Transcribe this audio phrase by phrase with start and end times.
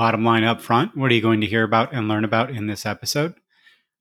[0.00, 2.68] Bottom line up front, what are you going to hear about and learn about in
[2.68, 3.34] this episode?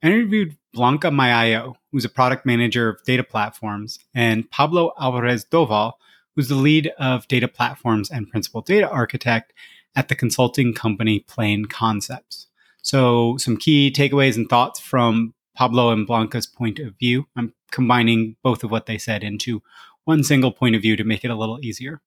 [0.02, 5.92] I interviewed Blanca Mayayo, who's a product manager of data platforms, and Pablo Alvarez Doval,
[6.34, 9.52] who's the lead of data platforms and principal data architect
[9.94, 12.48] at the consulting company Plain Concepts.
[12.82, 17.28] So, some key takeaways and thoughts from Pablo and Blanca's point of view.
[17.36, 19.62] I'm combining both of what they said into
[20.06, 22.00] one single point of view to make it a little easier.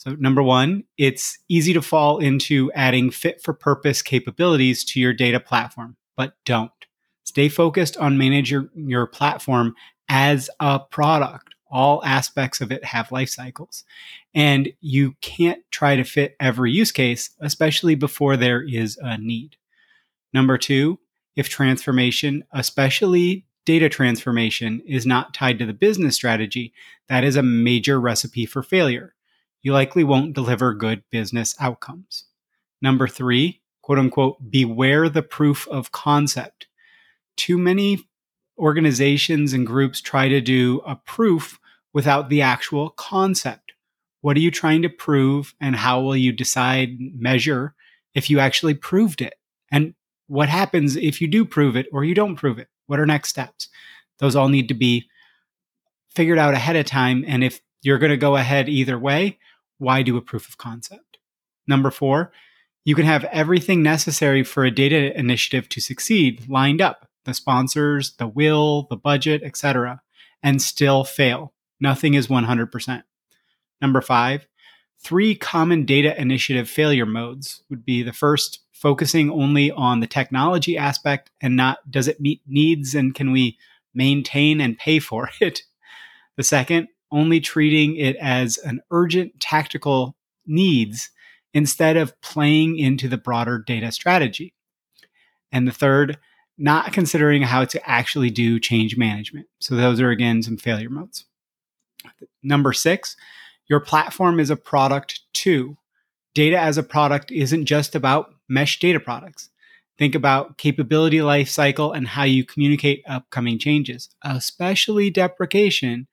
[0.00, 5.12] So, number one, it's easy to fall into adding fit for purpose capabilities to your
[5.12, 6.72] data platform, but don't.
[7.24, 9.74] Stay focused on managing your, your platform
[10.08, 11.54] as a product.
[11.70, 13.84] All aspects of it have life cycles.
[14.34, 19.56] And you can't try to fit every use case, especially before there is a need.
[20.32, 20.98] Number two,
[21.36, 26.72] if transformation, especially data transformation, is not tied to the business strategy,
[27.10, 29.14] that is a major recipe for failure
[29.62, 32.24] you likely won't deliver good business outcomes.
[32.80, 36.66] Number three, quote unquote, beware the proof of concept.
[37.36, 38.08] Too many
[38.58, 41.58] organizations and groups try to do a proof
[41.92, 43.72] without the actual concept.
[44.20, 47.74] What are you trying to prove, and how will you decide, measure
[48.14, 49.34] if you actually proved it?
[49.72, 49.94] And
[50.26, 52.68] what happens if you do prove it or you don't prove it?
[52.86, 53.68] What are next steps?
[54.18, 55.08] Those all need to be
[56.10, 57.24] figured out ahead of time.
[57.26, 59.38] And if you're going to go ahead either way,
[59.80, 61.18] why do a proof of concept?
[61.66, 62.32] Number four,
[62.84, 68.14] you can have everything necessary for a data initiative to succeed lined up the sponsors,
[68.16, 70.00] the will, the budget, etc.,
[70.42, 71.52] and still fail.
[71.80, 73.02] Nothing is 100%.
[73.80, 74.46] Number five,
[74.98, 80.76] three common data initiative failure modes would be the first, focusing only on the technology
[80.76, 83.58] aspect and not does it meet needs and can we
[83.94, 85.62] maintain and pay for it.
[86.36, 90.16] The second, only treating it as an urgent tactical
[90.46, 91.10] needs
[91.52, 94.54] instead of playing into the broader data strategy.
[95.52, 96.18] And the third,
[96.56, 99.46] not considering how to actually do change management.
[99.60, 101.24] So those are again some failure modes.
[102.42, 103.16] Number six,
[103.68, 105.76] your platform is a product too.
[106.34, 109.50] Data as a product isn't just about mesh data products.
[109.98, 116.06] Think about capability lifecycle and how you communicate upcoming changes, especially deprecation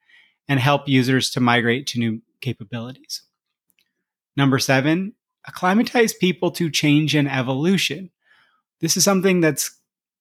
[0.48, 3.24] and help users to migrate to new capabilities.
[4.36, 5.14] Number seven,
[5.48, 8.12] acclimatize people to change and evolution.
[8.80, 9.78] This is something that's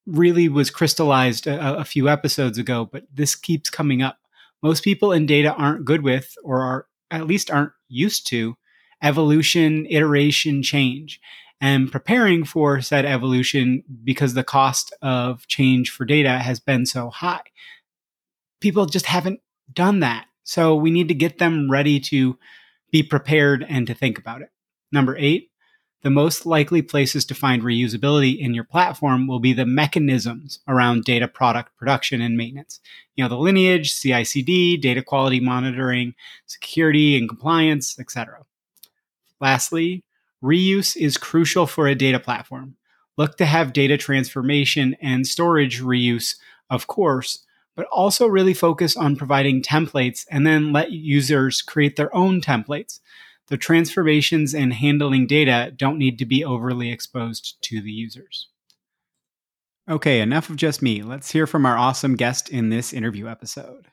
[0.07, 4.19] really was crystallized a, a, few episodes ago, but this keeps coming up.
[4.63, 8.57] Most people in data aren't good with, or are at least aren't used to,
[9.03, 11.21] evolution, iteration, change,
[11.61, 17.11] and preparing for said evolution because the cost of change for data has been so
[17.11, 17.43] high.
[18.61, 19.41] People just haven't
[19.73, 20.27] done that.
[20.45, 22.39] So we need to get them ready to
[22.91, 24.51] be prepared and to think about it.
[24.93, 25.51] Number eight,
[26.03, 31.05] the most likely places to find reusability in your platform will be the mechanisms around
[31.05, 32.79] data product production and maintenance.
[33.17, 36.15] You know, the lineage, CI/CD, data quality monitoring,
[36.47, 38.45] security and compliance, etc.
[39.41, 40.05] Lastly,
[40.43, 42.77] reuse is crucial for a data platform.
[43.17, 46.37] Look to have data transformation and storage reuse,
[46.71, 47.45] of course,
[47.77, 52.99] but also really focus on providing templates and then let users create their own templates
[53.49, 58.49] the transformations and handling data don't need to be overly exposed to the users.
[59.89, 61.03] Okay, enough of just me.
[61.03, 63.87] Let's hear from our awesome guest in this interview episode.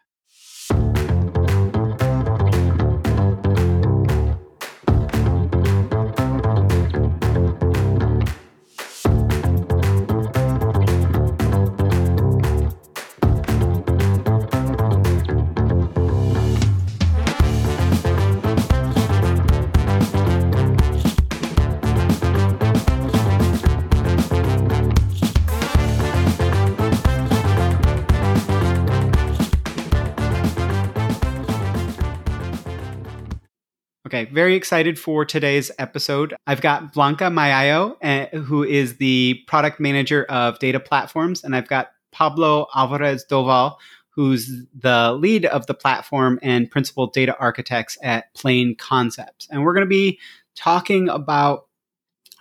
[34.13, 36.35] Okay, very excited for today's episode.
[36.45, 41.67] I've got Blanca Mayayo, uh, who is the product manager of data platforms, and I've
[41.67, 43.77] got Pablo Alvarez Doval,
[44.11, 49.47] who's the lead of the platform and principal data architects at Plain Concepts.
[49.49, 50.19] And we're going to be
[50.55, 51.65] talking about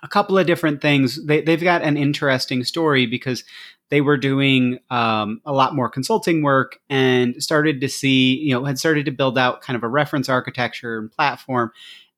[0.02, 1.24] a couple of different things.
[1.24, 3.44] They, have got an interesting story because
[3.92, 8.64] they were doing um, a lot more consulting work and started to see, you know,
[8.64, 11.70] had started to build out kind of a reference architecture and platform.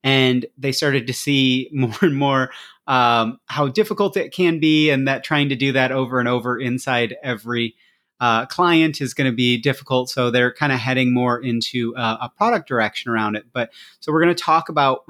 [0.04, 2.52] And they started to see more and more
[2.86, 6.60] um, how difficult it can be, and that trying to do that over and over
[6.60, 7.74] inside every
[8.20, 10.10] uh, client is going to be difficult.
[10.10, 13.46] So they're kind of heading more into uh, a product direction around it.
[13.52, 15.00] But so we're going to talk about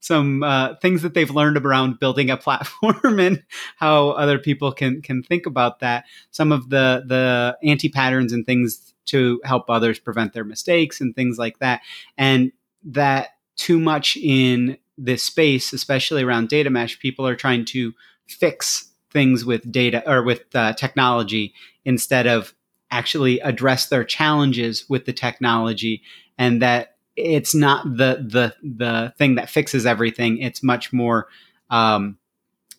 [0.00, 3.42] some uh, things that they've learned around building a platform and
[3.76, 6.04] how other people can can think about that.
[6.30, 11.14] Some of the the anti patterns and things to help others prevent their mistakes and
[11.16, 11.80] things like that.
[12.16, 12.52] And
[12.84, 17.94] that too much in this space, especially around data mesh, people are trying to
[18.26, 21.54] fix things with data or with uh, technology
[21.84, 22.54] instead of
[22.90, 26.02] actually address their challenges with the technology
[26.36, 30.38] and that it's not the the the thing that fixes everything.
[30.38, 31.28] It's much more
[31.70, 32.16] um,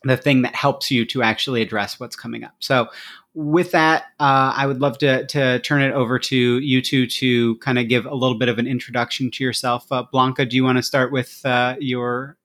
[0.03, 2.55] the thing that helps you to actually address what's coming up.
[2.59, 2.87] So,
[3.33, 7.57] with that, uh, I would love to to turn it over to you two to
[7.57, 9.91] kind of give a little bit of an introduction to yourself.
[9.91, 12.37] Uh, Blanca, do you want to start with uh, your?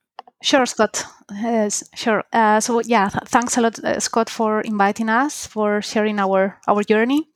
[0.43, 1.05] Sure, Scott.
[1.33, 2.23] Yes, sure.
[2.33, 6.83] Uh, so yeah, thanks a lot, uh, Scott, for inviting us for sharing our our
[6.83, 7.29] journey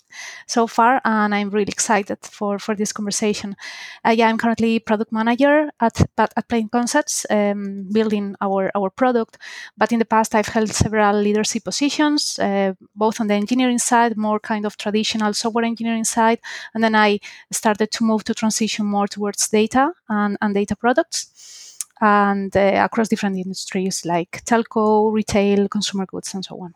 [0.46, 3.56] so far, and I'm really excited for, for this conversation.
[4.04, 8.90] Uh, yeah, I'm currently product manager at at, at Plain Concepts, um, building our our
[8.90, 9.38] product.
[9.76, 14.16] But in the past, I've held several leadership positions, uh, both on the engineering side,
[14.16, 16.38] more kind of traditional software engineering side,
[16.74, 17.20] and then I
[17.52, 21.76] started to move to transition more towards data and, and data products.
[22.00, 26.74] And uh, across different industries like telco, retail, consumer goods, and so on.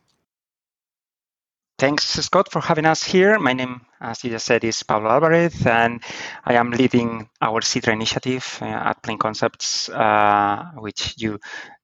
[1.82, 3.40] Thanks, Scott, for having us here.
[3.40, 6.00] My name, as you just said, is Pablo Alvarez, and
[6.44, 11.40] I am leading our Sidra initiative uh, at Plain Concepts, uh, which you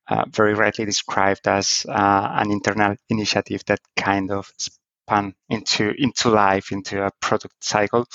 [0.06, 6.30] uh, very rightly described as uh, an internal initiative that kind of spun into into
[6.30, 8.06] life, into a product cycle.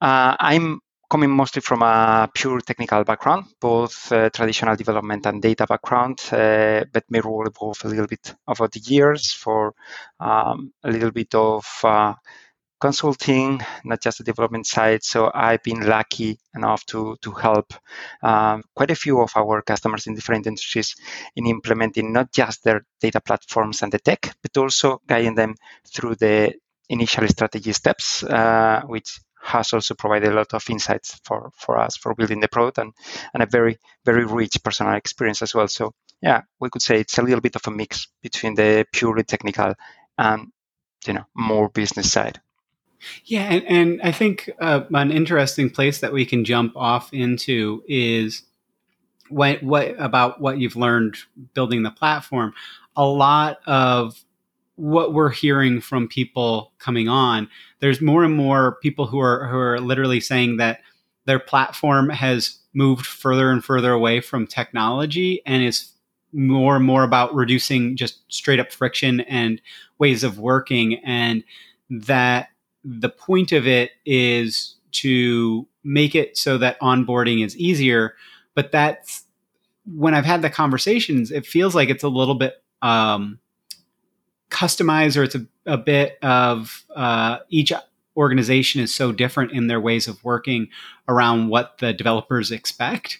[0.00, 0.80] Uh, I'm
[1.12, 6.82] coming mostly from a pure technical background, both uh, traditional development and data background, uh,
[6.90, 9.74] but my role evolved a little bit over the years for
[10.20, 12.14] um, a little bit of uh,
[12.80, 15.02] consulting, not just the development side.
[15.04, 17.74] So I've been lucky enough to to help
[18.22, 20.96] um, quite a few of our customers in different industries
[21.36, 25.56] in implementing not just their data platforms and the tech, but also guiding them
[25.94, 26.54] through the
[26.88, 31.96] initial strategy steps, uh, which has also provided a lot of insights for, for us
[31.96, 32.92] for building the product and,
[33.34, 35.68] and a very, very rich personal experience as well.
[35.68, 39.24] So yeah, we could say it's a little bit of a mix between the purely
[39.24, 39.74] technical
[40.16, 40.52] and
[41.06, 42.40] you know more business side.
[43.24, 47.82] Yeah, and, and I think uh, an interesting place that we can jump off into
[47.88, 48.42] is
[49.28, 51.16] what what about what you've learned
[51.54, 52.54] building the platform.
[52.94, 54.24] A lot of
[54.76, 57.48] what we're hearing from people coming on,
[57.80, 60.80] there's more and more people who are who are literally saying that
[61.24, 65.92] their platform has moved further and further away from technology and is
[66.32, 69.60] more and more about reducing just straight up friction and
[69.98, 71.44] ways of working and
[71.90, 72.48] that
[72.84, 78.14] the point of it is to make it so that onboarding is easier.
[78.54, 79.24] But that's
[79.84, 83.38] when I've had the conversations, it feels like it's a little bit um,
[84.52, 87.72] customized or it's a, a bit of uh, each
[88.16, 90.68] organization is so different in their ways of working
[91.08, 93.18] around what the developers expect.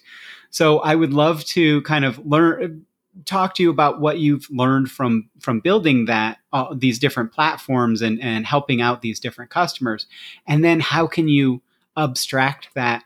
[0.49, 2.85] So I would love to kind of learn
[3.25, 8.01] talk to you about what you've learned from from building that uh, these different platforms
[8.01, 10.07] and and helping out these different customers
[10.47, 11.61] and then how can you
[11.95, 13.03] abstract that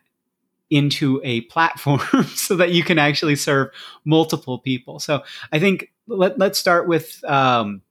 [0.69, 1.99] into a platform
[2.35, 3.69] so that you can actually serve
[4.05, 7.81] multiple people so i think let, let's start with um,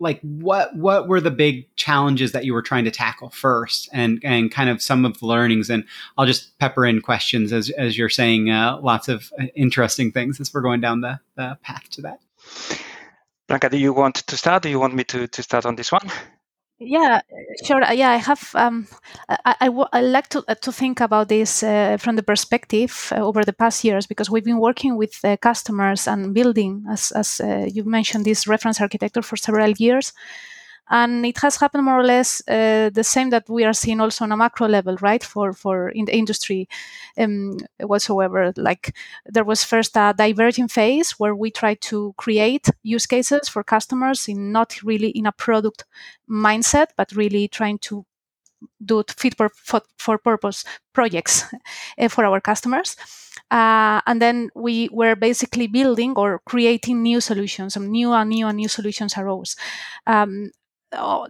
[0.00, 4.20] like what what were the big challenges that you were trying to tackle first and
[4.24, 5.70] and kind of some of the learnings?
[5.70, 5.84] And
[6.18, 10.40] i'll just pepper in questions as as you're saying uh, lots of uh, interesting things
[10.40, 12.20] as we're going down the, the path to that.
[13.46, 14.62] Blanca do you want to start?
[14.62, 16.10] Do you want me to to start on this one
[16.80, 17.20] yeah,
[17.64, 17.82] sure.
[17.84, 18.50] Uh, yeah, I have.
[18.54, 18.86] Um,
[19.28, 23.16] I, I, I like to uh, to think about this uh, from the perspective uh,
[23.16, 27.40] over the past years because we've been working with uh, customers and building, as as
[27.40, 30.14] uh, you mentioned, this reference architecture for several years,
[30.90, 34.24] and it has happened more or less uh, the same that we are seeing also
[34.24, 35.22] on a macro level right?
[35.24, 36.68] For for in the industry
[37.18, 38.52] um, whatsoever.
[38.56, 43.62] Like there was first a diverging phase where we tried to create use cases for
[43.64, 45.84] customers in not really in a product
[46.28, 48.04] mindset but really trying to
[48.84, 51.44] do fit for, for, for purpose projects
[51.98, 52.96] uh, for our customers.
[53.50, 58.46] Uh, and then we were basically building or creating new solutions some new and new
[58.46, 59.56] and new solutions arose.
[60.06, 60.50] Um,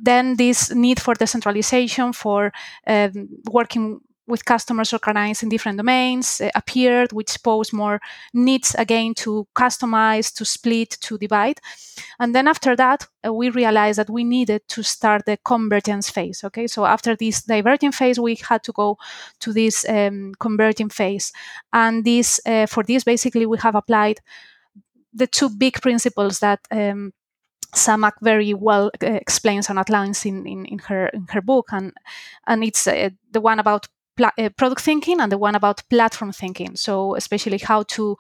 [0.01, 2.53] then this need for decentralization, for
[2.87, 4.01] um, working
[4.31, 8.01] with customers organized in different domains uh, appeared, which posed more
[8.33, 11.61] needs again to customize, to split, to divide.
[12.19, 16.45] And then after that, uh, we realized that we needed to start the convergence phase.
[16.45, 18.97] Okay, so after this diverging phase, we had to go
[19.41, 21.33] to this um, converging phase.
[21.73, 24.21] And this, uh, for this, basically, we have applied
[25.13, 27.13] the two big principles that um,
[27.75, 31.93] Zhamak very well uh, explains and outlines in, in, in, her in her book, and
[32.47, 33.89] and it's uh, the one about
[34.21, 36.77] uh, product thinking and the one about platform thinking.
[36.77, 38.17] So especially how to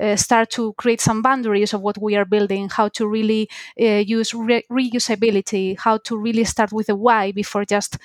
[0.00, 3.48] uh, start to create some boundaries of what we are building, how to really
[3.80, 7.98] uh, use re- reusability, how to really start with the why before just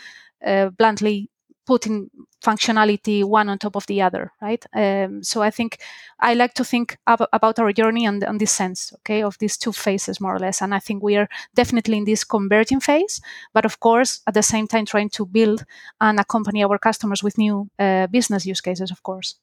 [0.46, 1.30] uh, bluntly
[1.66, 2.10] putting
[2.44, 4.64] functionality one on top of the other, right?
[4.74, 5.80] Um, so I think
[6.20, 9.58] I like to think ab- about our journey and, and this sense, okay, of these
[9.58, 10.62] two phases more or less.
[10.62, 13.22] And I think we are definitely in this converging phase,
[13.54, 15.66] but of course, at the same time, trying to build
[16.00, 19.36] and accompany our customers with new uh, business use cases, of course.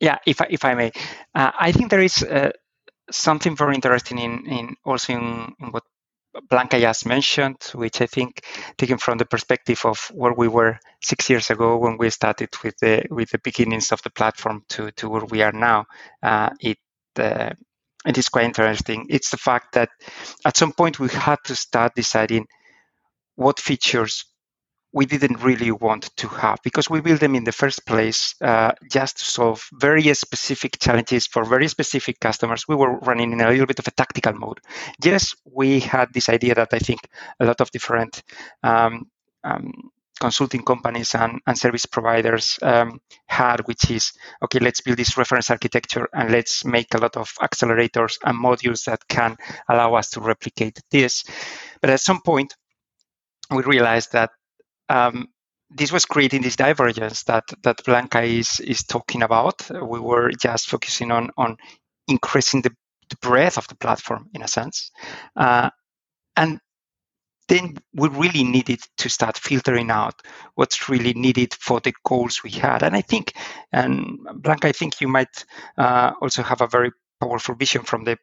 [0.00, 0.92] Yeah, if I, if I may,
[1.34, 2.50] uh, I think there is uh,
[3.10, 5.84] something very interesting in, in also in, in what
[6.48, 8.42] Blanca just mentioned, which I think,
[8.78, 12.76] taken from the perspective of where we were six years ago when we started with
[12.78, 15.86] the with the beginnings of the platform to to where we are now,
[16.22, 16.78] uh, it
[17.18, 17.50] uh,
[18.06, 19.06] it is quite interesting.
[19.10, 19.90] It's the fact that
[20.44, 22.46] at some point we had to start deciding
[23.36, 24.24] what features
[24.94, 28.70] we didn't really want to have because we built them in the first place uh,
[28.88, 32.68] just to solve very specific challenges for very specific customers.
[32.68, 34.60] We were running in a little bit of a tactical mode.
[35.02, 37.00] Yes, we had this idea that I think
[37.40, 38.22] a lot of different
[38.62, 39.10] um,
[39.42, 39.72] um,
[40.20, 44.12] consulting companies and, and service providers um, had, which is
[44.44, 48.84] okay, let's build this reference architecture and let's make a lot of accelerators and modules
[48.84, 49.36] that can
[49.68, 51.24] allow us to replicate this.
[51.80, 52.54] But at some point,
[53.50, 54.30] we realized that
[54.88, 55.28] um,
[55.70, 59.68] this was creating this divergence that that Blanca is is talking about.
[59.70, 61.56] We were just focusing on on
[62.08, 62.70] increasing the,
[63.08, 64.90] the breadth of the platform in a sense,
[65.36, 65.70] uh,
[66.36, 66.60] and
[67.48, 70.14] then we really needed to start filtering out
[70.54, 72.82] what's really needed for the goals we had.
[72.82, 73.34] And I think,
[73.72, 75.44] and Blanca, I think you might
[75.76, 78.16] uh, also have a very powerful vision from the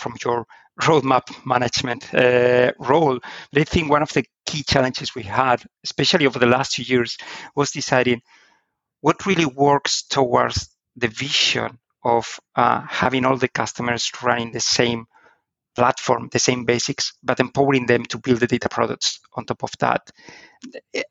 [0.00, 0.46] from your
[0.80, 3.18] roadmap management uh, role.
[3.52, 6.82] But I think one of the key challenges we had, especially over the last two
[6.82, 7.16] years,
[7.54, 8.22] was deciding
[9.00, 15.06] what really works towards the vision of uh, having all the customers running the same
[15.76, 19.70] platform, the same basics, but empowering them to build the data products on top of
[19.78, 20.10] that.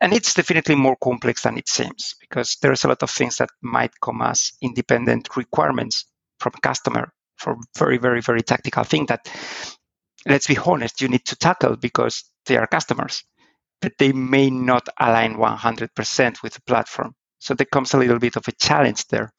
[0.02, 3.50] And it's definitely more complex than it seems because there's a lot of things that
[3.62, 6.06] might come as independent requirements
[6.40, 9.30] from customer for very, very, very tactical thing that,
[10.28, 13.24] let's be honest, you need to tackle because they are customers,
[13.82, 17.14] but they may not align 100% with the platform.
[17.40, 19.32] So there comes a little bit of a challenge there.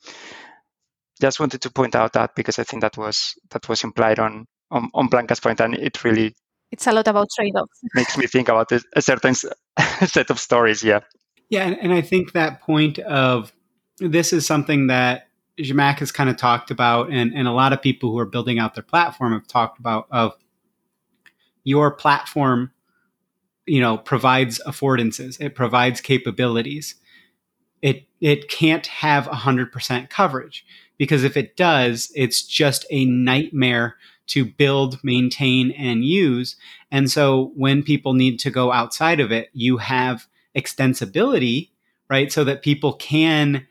[1.21, 4.47] Just wanted to point out that because I think that was that was implied on
[4.71, 6.35] on, on Blanca's point, and it really
[6.73, 7.81] it's a lot about trade-offs.
[7.95, 9.35] makes me think about a certain
[10.07, 10.83] set of stories.
[10.83, 11.01] Yeah.
[11.49, 13.53] Yeah, and, and I think that point of
[13.99, 15.29] this is something that
[15.61, 18.59] Zhamak has kind of talked about, and, and a lot of people who are building
[18.59, 20.33] out their platform have talked about of
[21.65, 22.73] your platform,
[23.67, 26.97] you know, provides affordances, it provides capabilities.
[27.83, 30.67] It it can't have hundred percent coverage
[30.99, 33.97] because if it does, it's just a nightmare
[34.29, 36.57] to build, maintain, and use.
[36.91, 40.27] And so when people need to go outside of it, you have
[40.57, 41.71] extensibility,
[42.09, 42.31] right?
[42.31, 43.67] So that people can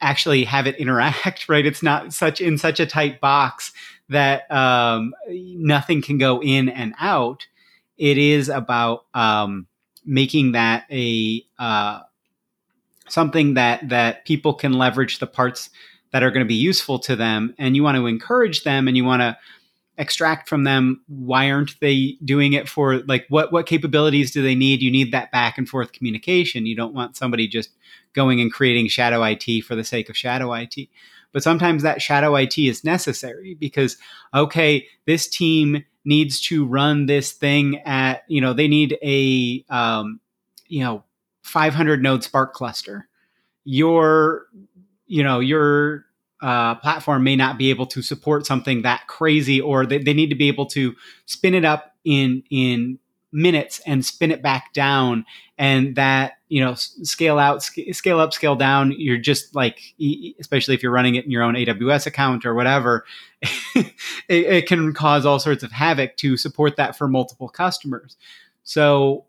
[0.00, 1.64] actually have it interact, right?
[1.64, 3.72] It's not such in such a tight box
[4.08, 7.46] that um, nothing can go in and out.
[7.96, 9.66] It is about um,
[10.04, 12.00] making that a uh,
[13.08, 15.70] something that that people can leverage the parts
[16.12, 18.96] that are going to be useful to them, and you want to encourage them, and
[18.96, 19.38] you want to
[20.00, 24.54] extract from them why aren't they doing it for like what what capabilities do they
[24.54, 24.82] need?
[24.82, 26.66] You need that back and forth communication.
[26.66, 27.70] You don't want somebody just
[28.12, 30.88] going and creating shadow IT for the sake of shadow IT
[31.32, 33.96] but sometimes that shadow IT is necessary because
[34.34, 40.20] okay this team needs to run this thing at you know they need a um,
[40.68, 41.04] you know
[41.42, 43.08] 500 node spark cluster.
[43.64, 44.46] Your
[45.06, 46.06] you know your
[46.42, 50.30] uh, platform may not be able to support something that crazy, or they, they need
[50.30, 50.94] to be able to
[51.26, 52.98] spin it up in in
[53.32, 55.24] minutes and spin it back down,
[55.58, 58.92] and that you know scale out, scale up, scale down.
[58.96, 59.80] You're just like,
[60.40, 63.04] especially if you're running it in your own AWS account or whatever,
[63.74, 63.94] it,
[64.28, 68.16] it can cause all sorts of havoc to support that for multiple customers.
[68.62, 69.26] So,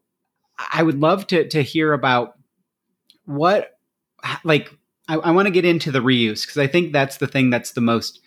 [0.72, 2.38] I would love to to hear about
[3.26, 3.78] what
[4.44, 4.72] like
[5.12, 7.72] I, I want to get into the reuse because I think that's the thing that's
[7.72, 8.22] the most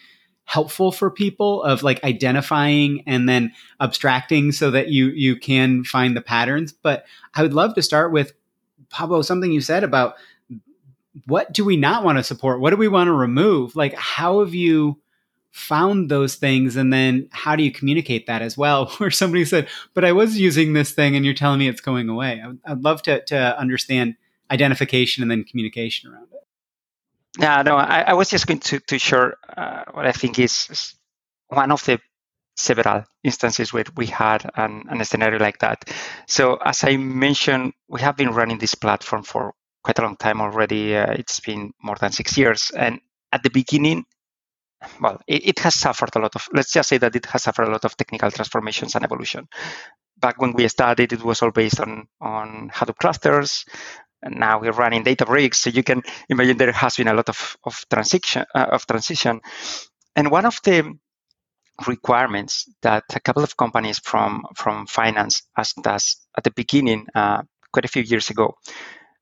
[0.44, 6.14] helpful for people of like identifying and then abstracting so that you you can find
[6.14, 6.72] the patterns.
[6.72, 8.34] But i would love to start with
[8.90, 10.16] pablo something you said about
[11.26, 12.60] what do we not want to support?
[12.60, 13.74] What do we want to remove?
[13.74, 15.00] Like how have you
[15.52, 16.76] found those things?
[16.76, 18.86] And then how do you communicate that as well?
[18.98, 22.10] Where somebody said but i was using this thing and you're telling me it's going
[22.10, 22.42] away.
[22.44, 24.16] I would, love to, to understand
[24.50, 26.43] identification and then communication around it
[27.38, 30.94] yeah, no, I, I was just going to, to share uh, what I think is
[31.48, 31.98] one of the
[32.56, 35.90] several instances where we had an, an scenario like that.
[36.28, 40.40] So, as I mentioned, we have been running this platform for quite a long time
[40.40, 40.96] already.
[40.96, 42.70] Uh, it's been more than six years.
[42.76, 43.00] And
[43.32, 44.04] at the beginning,
[45.00, 47.66] well, it, it, has suffered a lot of, let's just say that it has suffered
[47.66, 49.48] a lot of technical transformations and evolution.
[50.18, 53.64] Back when we started, it was all based on, on Hadoop clusters
[54.24, 55.56] and now we're running Databricks.
[55.56, 59.40] So you can imagine there has been a lot of, of transition uh, of transition.
[60.16, 60.98] And one of the
[61.86, 67.42] requirements that a couple of companies from from finance asked us at the beginning, uh,
[67.72, 68.56] quite a few years ago,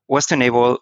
[0.09, 0.79] was to enable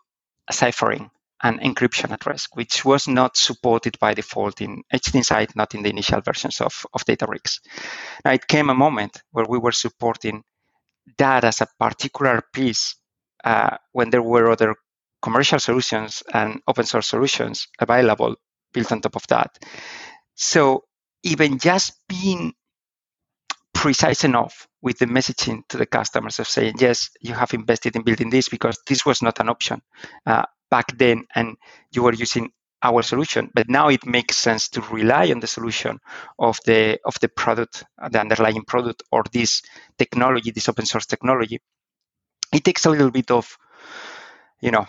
[0.51, 1.11] ciphering
[1.43, 5.89] and encryption at rest, which was not supported by default in HDInsight, not in the
[5.89, 7.61] initial versions of, of Databricks.
[8.25, 10.43] Now, it came a moment where we were supporting
[11.17, 12.97] that as a particular piece
[13.45, 14.75] uh, when there were other
[15.23, 18.37] commercial solutions and open source solutions available
[18.73, 19.59] built on top of that.
[20.35, 20.85] So
[21.23, 22.53] even just being
[23.75, 28.03] precise enough with the messaging to the customers of saying, yes, you have invested in
[28.03, 29.81] building this because this was not an option
[30.27, 31.57] uh, back then and
[31.93, 32.51] you were using
[32.83, 35.99] our solution but now it makes sense to rely on the solution
[36.39, 39.61] of the of the product the underlying product or this
[39.99, 41.61] technology this open source technology
[42.53, 43.57] it takes a little bit of,
[44.61, 44.87] you know,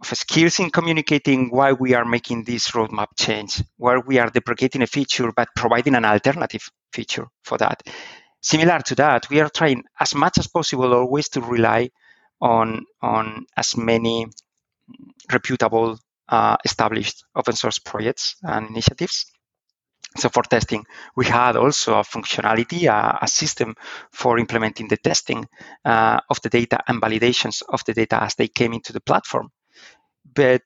[0.00, 4.82] of skills in communicating why we are making this roadmap change, where we are deprecating
[4.82, 7.82] a feature but providing an alternative feature for that.
[8.42, 11.90] Similar to that, we are trying as much as possible always to rely
[12.40, 14.26] on on as many
[15.30, 19.26] reputable, uh, established open source projects and initiatives
[20.16, 23.76] so for testing, we had also a functionality, a, a system
[24.10, 25.46] for implementing the testing
[25.84, 29.50] uh, of the data and validations of the data as they came into the platform.
[30.34, 30.62] But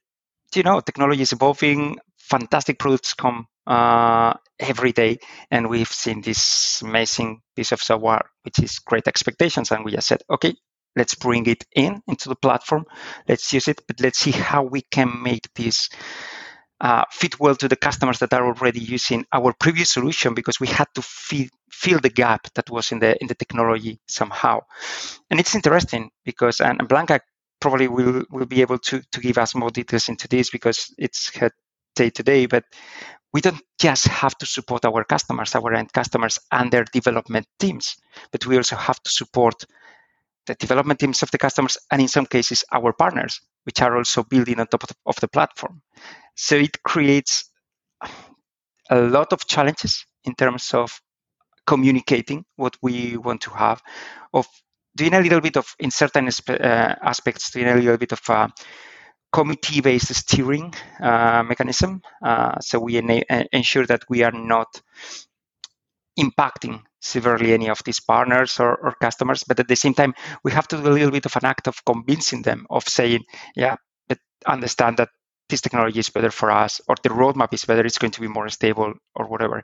[0.55, 1.99] you know, technology is evolving.
[2.17, 5.19] Fantastic products come uh, every day,
[5.51, 9.71] and we've seen this amazing piece of software, which is great expectations.
[9.71, 10.55] And we just said, okay,
[10.97, 12.87] let's bring it in into the platform.
[13.29, 15.91] Let's use it, but let's see how we can make this
[16.81, 20.67] uh, fit well to the customers that are already using our previous solution because we
[20.67, 24.61] had to feed, fill the gap that was in the in the technology somehow.
[25.31, 27.21] And it's interesting because and Blanca
[27.61, 31.35] probably will will be able to to give us more details into this because it's
[31.37, 31.51] her
[31.95, 32.65] day to day, but
[33.33, 37.97] we don't just have to support our customers, our end customers and their development teams,
[38.31, 39.65] but we also have to support
[40.47, 44.23] the development teams of the customers, and in some cases, our partners, which are also
[44.23, 45.81] building on top of the platform.
[46.35, 47.51] So it creates
[48.91, 51.01] a lot of challenges in terms of
[51.67, 53.81] communicating what we want to have,
[54.33, 54.47] of
[54.97, 58.51] doing a little bit of, in certain uh, aspects, doing a little bit of a
[59.33, 62.01] committee-based steering uh, mechanism.
[62.23, 64.81] Uh, so we ena- uh, ensure that we are not
[66.19, 70.53] impacting severely any of these partners or, or, customers, but at the same time, we
[70.53, 73.25] have to do a little bit of an act of convincing them of saying,
[73.57, 73.77] yeah,
[74.09, 75.09] but understand that
[75.49, 78.29] this technology is better for us, or the roadmap is better, it's going to be
[78.29, 79.63] more stable, or whatever.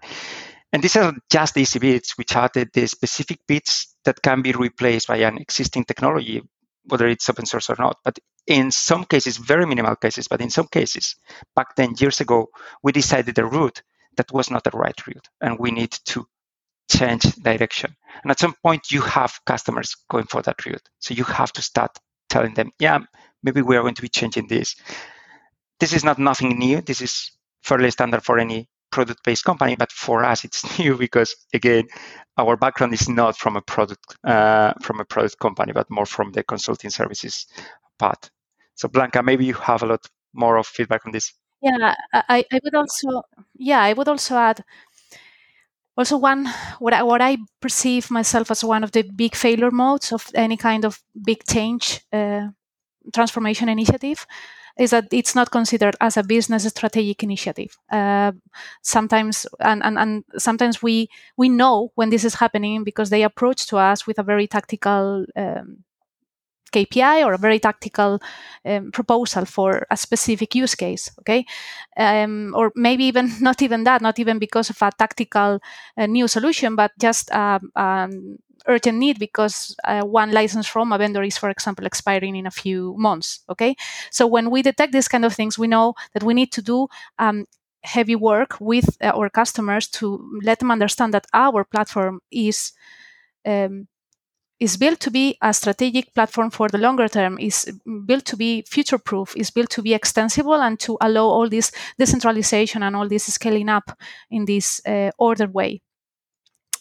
[0.72, 4.42] And these are just the easy bits, which are the, the specific bits that can
[4.42, 6.42] be replaced by an existing technology,
[6.84, 7.96] whether it's open source or not.
[8.04, 11.16] But in some cases, very minimal cases, but in some cases,
[11.56, 12.48] back then, years ago,
[12.82, 13.82] we decided a route
[14.16, 16.26] that was not the right route, and we need to
[16.90, 17.94] change direction.
[18.22, 20.88] And at some point, you have customers going for that route.
[20.98, 21.96] So you have to start
[22.28, 22.98] telling them, yeah,
[23.42, 24.76] maybe we are going to be changing this.
[25.80, 26.80] This is not nothing new.
[26.80, 31.34] This is fairly standard for any product based company, but for us, it's new because,
[31.54, 31.84] again,
[32.36, 36.32] our background is not from a product uh, from a product company, but more from
[36.32, 37.46] the consulting services
[37.98, 38.30] part.
[38.74, 41.32] So, Blanca, maybe you have a lot more of feedback on this.
[41.62, 43.22] Yeah, I, I would also
[43.56, 44.64] yeah I would also add
[45.96, 50.12] also one what I, what I perceive myself as one of the big failure modes
[50.12, 52.48] of any kind of big change uh,
[53.12, 54.26] transformation initiative
[54.78, 57.76] is that it's not considered as a business strategic initiative.
[57.90, 58.32] Uh,
[58.82, 63.66] sometimes, and, and, and sometimes we we know when this is happening because they approach
[63.66, 65.84] to us with a very tactical um,
[66.72, 68.20] KPI or a very tactical
[68.64, 71.10] um, proposal for a specific use case.
[71.20, 71.44] Okay,
[71.96, 75.60] um, or maybe even not even that, not even because of a tactical
[75.96, 80.98] uh, new solution, but just um, um, urgent need because uh, one license from a
[80.98, 83.40] vendor is, for example, expiring in a few months.
[83.48, 83.76] Okay,
[84.10, 86.88] so when we detect these kind of things, we know that we need to do
[87.18, 87.46] um,
[87.82, 92.72] heavy work with uh, our customers to let them understand that our platform is
[93.46, 93.88] um,
[94.60, 97.66] is built to be a strategic platform for the longer term, is
[98.04, 101.72] built to be future proof, is built to be extensible and to allow all this
[101.98, 103.98] decentralization and all this scaling up
[104.30, 105.80] in this uh, ordered way.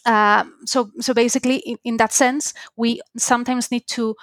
[0.06, 4.14] Uh, so, so basically, in, in that sense, we sometimes need to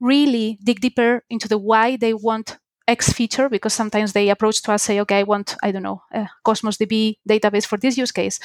[0.00, 4.72] really dig deeper into the why they want X feature because sometimes they approach to
[4.72, 8.12] us say, okay, I want, I don't know, a Cosmos DB database for this use
[8.12, 8.40] case.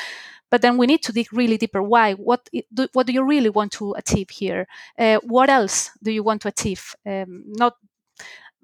[0.52, 1.82] But then we need to dig really deeper.
[1.82, 2.14] Why?
[2.14, 4.68] What do, what do you really want to achieve here?
[5.00, 6.96] Uh, what else do you want to achieve?
[7.06, 7.76] Um, not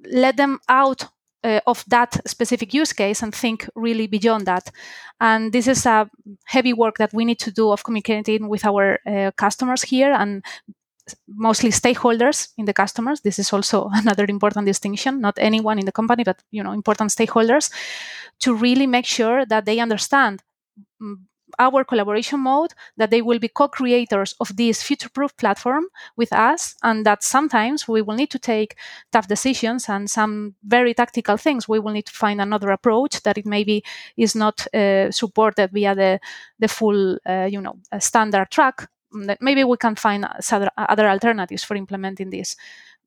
[0.06, 1.08] let them out
[1.43, 4.71] uh, of that specific use case and think really beyond that.
[5.19, 6.10] And this is a
[6.45, 10.43] heavy work that we need to do of communicating with our uh, customers here and
[11.28, 13.21] mostly stakeholders in the customers.
[13.21, 17.12] This is also another important distinction, not anyone in the company, but you know, important
[17.12, 17.71] stakeholders
[18.39, 20.41] to really make sure that they understand
[21.02, 21.15] mm,
[21.60, 27.06] our collaboration mode that they will be co-creators of this future-proof platform with us and
[27.06, 28.76] that sometimes we will need to take
[29.12, 31.67] tough decisions and some very tactical things.
[31.67, 33.84] We will need to find another approach that it maybe
[34.17, 36.19] is not uh, supported via the
[36.60, 38.88] the full uh, you know standard track.
[39.26, 40.26] That maybe we can find
[40.78, 42.56] other alternatives for implementing this.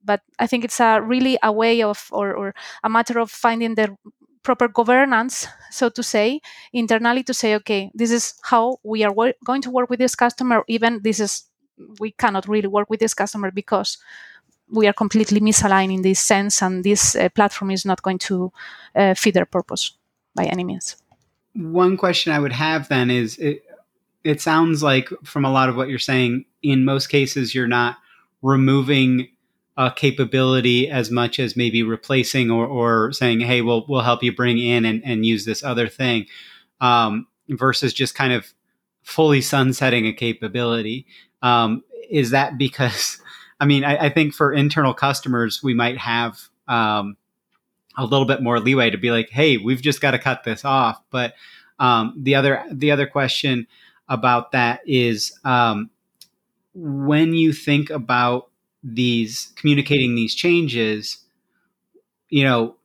[0.04, 3.76] But i think it's a really a way of or, or a matter of finding
[3.76, 3.96] the
[4.42, 6.40] proper governance, so to say,
[6.72, 10.14] internally to say, okay, this is how we are wor- going to work with this
[10.14, 10.64] customer.
[10.68, 11.44] Even this is
[11.98, 13.98] we cannot really work with this customer because
[14.70, 18.52] we are completely misaligned in this sense, and this uh, platform is not going to
[18.94, 19.92] uh, fit their purpose
[20.34, 20.96] by any means.
[21.54, 23.64] One question I would have then is it,
[24.24, 27.98] it sounds like from a lot of what you're saying, in most cases, you're not
[28.40, 29.28] removing
[29.76, 34.34] a capability as much as maybe replacing or, or saying, hey, we'll, we'll help you
[34.34, 36.26] bring in and, and use this other thing
[36.80, 38.52] um, versus just kind of
[39.02, 41.06] fully sunsetting a capability.
[41.40, 43.20] Um, is that because,
[43.60, 47.16] I mean, I, I, think for internal customers, we might have um,
[47.96, 50.64] a little bit more leeway to be like, hey, we've just got to cut this
[50.64, 51.02] off.
[51.10, 51.34] But
[51.78, 53.66] um, the other the other question
[54.08, 55.90] about that is um,
[56.74, 58.50] when you think about
[58.82, 61.18] these communicating these changes,
[62.28, 62.76] you know,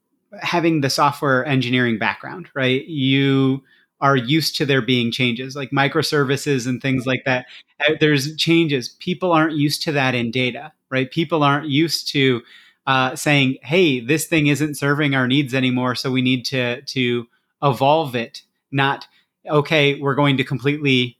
[0.42, 2.86] having the software engineering background, right?
[2.86, 3.64] You
[4.00, 7.48] are used to there being changes like microservices and things like that.
[7.88, 8.90] Uh, there's changes.
[8.90, 11.10] People aren't used to that in data, right?
[11.10, 12.42] People aren't used to
[12.86, 17.28] uh, saying, "Hey, this thing isn't serving our needs anymore, so we need to to
[17.64, 19.08] evolve it." Not,
[19.50, 21.18] okay, we're going to completely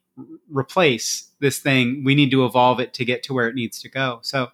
[0.50, 2.04] replace this thing.
[2.04, 4.20] We need to evolve it to get to where it needs to go.
[4.22, 4.50] So,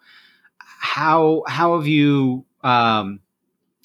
[0.59, 3.19] how how have you um,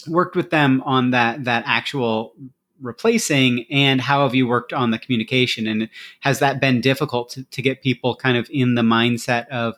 [0.06, 2.34] worked with them on that that actual
[2.80, 5.88] replacing and how have you worked on the communication and
[6.20, 9.74] has that been difficult to, to get people kind of in the mindset of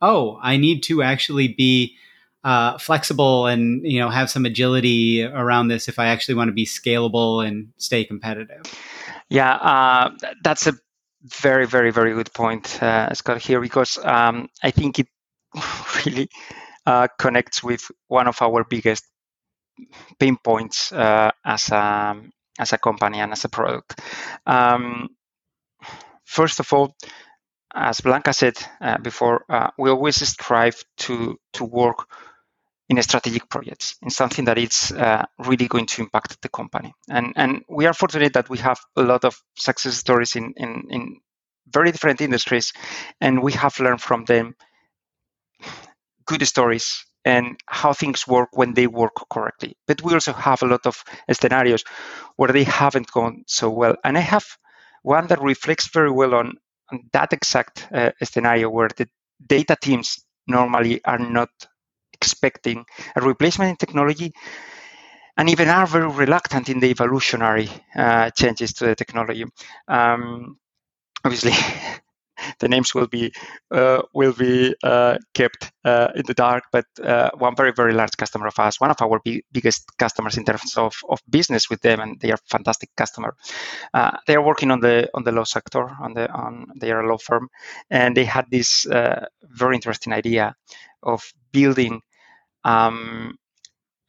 [0.00, 1.94] oh i need to actually be
[2.44, 6.52] uh, flexible and you know have some agility around this if i actually want to
[6.52, 8.62] be scalable and stay competitive
[9.28, 10.10] yeah uh,
[10.42, 10.72] that's a
[11.32, 15.06] very very very good point uh, scott here because um, i think it
[16.06, 16.28] really
[16.86, 19.04] uh, connects with one of our biggest
[20.18, 22.16] pain points uh, as a
[22.58, 24.00] as a company and as a product.
[24.46, 25.08] Um,
[26.24, 26.94] first of all,
[27.74, 32.06] as Blanca said uh, before, uh, we always strive to to work
[32.88, 36.92] in strategic projects, in something that is uh, really going to impact the company.
[37.08, 40.86] And and we are fortunate that we have a lot of success stories in in,
[40.90, 41.20] in
[41.72, 42.72] very different industries,
[43.20, 44.54] and we have learned from them
[46.24, 49.76] good stories and how things work when they work correctly.
[49.86, 51.84] But we also have a lot of scenarios
[52.36, 53.96] where they haven't gone so well.
[54.04, 54.46] And I have
[55.02, 56.54] one that reflects very well on,
[56.90, 59.08] on that exact uh, scenario where the
[59.46, 61.50] data teams normally are not
[62.20, 62.84] expecting
[63.16, 64.32] a replacement in technology
[65.36, 69.44] and even are very reluctant in the evolutionary uh, changes to the technology.
[69.86, 70.58] Um,
[71.24, 71.52] obviously,
[72.58, 73.32] the names will be
[73.70, 76.64] uh, will be uh, kept uh, in the dark.
[76.72, 79.20] But uh, one very very large customer of us, one of our
[79.52, 83.36] biggest customers in terms of, of business with them, and they are fantastic customer.
[83.94, 87.00] Uh, they are working on the on the law sector, on the on they are
[87.00, 87.48] a law firm,
[87.90, 88.86] and they had this
[89.42, 90.54] very interesting idea
[91.02, 92.00] of building
[92.68, 93.38] um,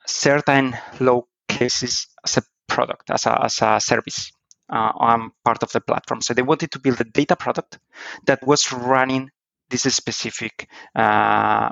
[0.06, 4.32] certain low cases as a product, as a, as a service
[4.72, 6.22] uh, on part of the platform.
[6.22, 7.80] So they wanted to build a data product
[8.26, 9.30] that was running
[9.69, 11.69] this specific uh,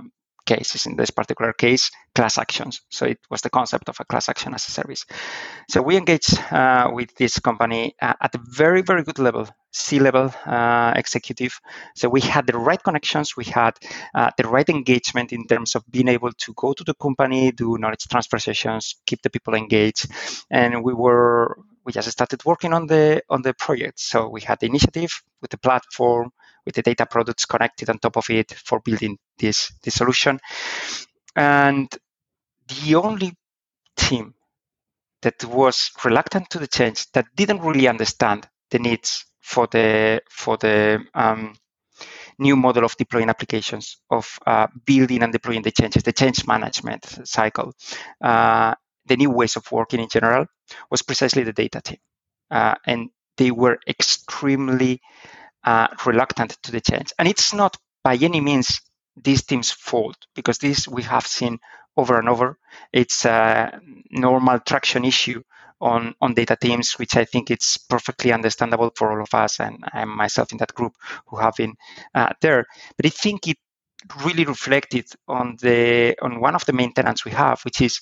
[0.48, 0.86] cases.
[0.88, 2.82] In this particular case, class actions.
[2.90, 5.06] So it was the concept of a class action as a service.
[5.70, 10.34] So we engaged uh, with this company uh, at a very, very good level, C-level
[10.46, 11.60] uh, executive.
[11.96, 13.74] So we had the right connections, we had
[14.16, 17.78] uh, the right engagement in terms of being able to go to the company, do
[17.78, 20.10] knowledge transfer sessions, keep the people engaged,
[20.50, 24.00] and we were we just started working on the on the project.
[24.00, 26.32] So we had the initiative with the platform,
[26.68, 30.40] with the data products connected on top of it for building this this solution.
[31.36, 31.88] And
[32.68, 33.34] the only
[33.96, 34.34] team
[35.22, 40.58] that was reluctant to the change, that didn't really understand the needs for the for
[40.58, 41.56] the um,
[42.38, 47.06] new model of deploying applications, of uh, building and deploying the changes, the change management
[47.24, 47.74] cycle,
[48.22, 48.76] uh,
[49.06, 50.46] the new ways of working in general
[50.92, 51.98] was precisely the data team.
[52.52, 55.00] Uh, and they were extremely
[55.68, 57.12] uh, reluctant to the change.
[57.20, 58.80] And it's not by any means
[59.22, 61.60] these teams' fault because this we have seen
[61.98, 62.58] over and over.
[62.94, 65.44] It's a normal traction issue
[65.82, 69.84] on, on data teams, which I think it's perfectly understandable for all of us, and
[69.92, 70.94] I'm myself in that group
[71.28, 71.76] who have been
[72.16, 72.66] uh, there.
[72.96, 73.58] But I think it
[74.24, 78.00] really reflected on the on one of the main tenants we have, which is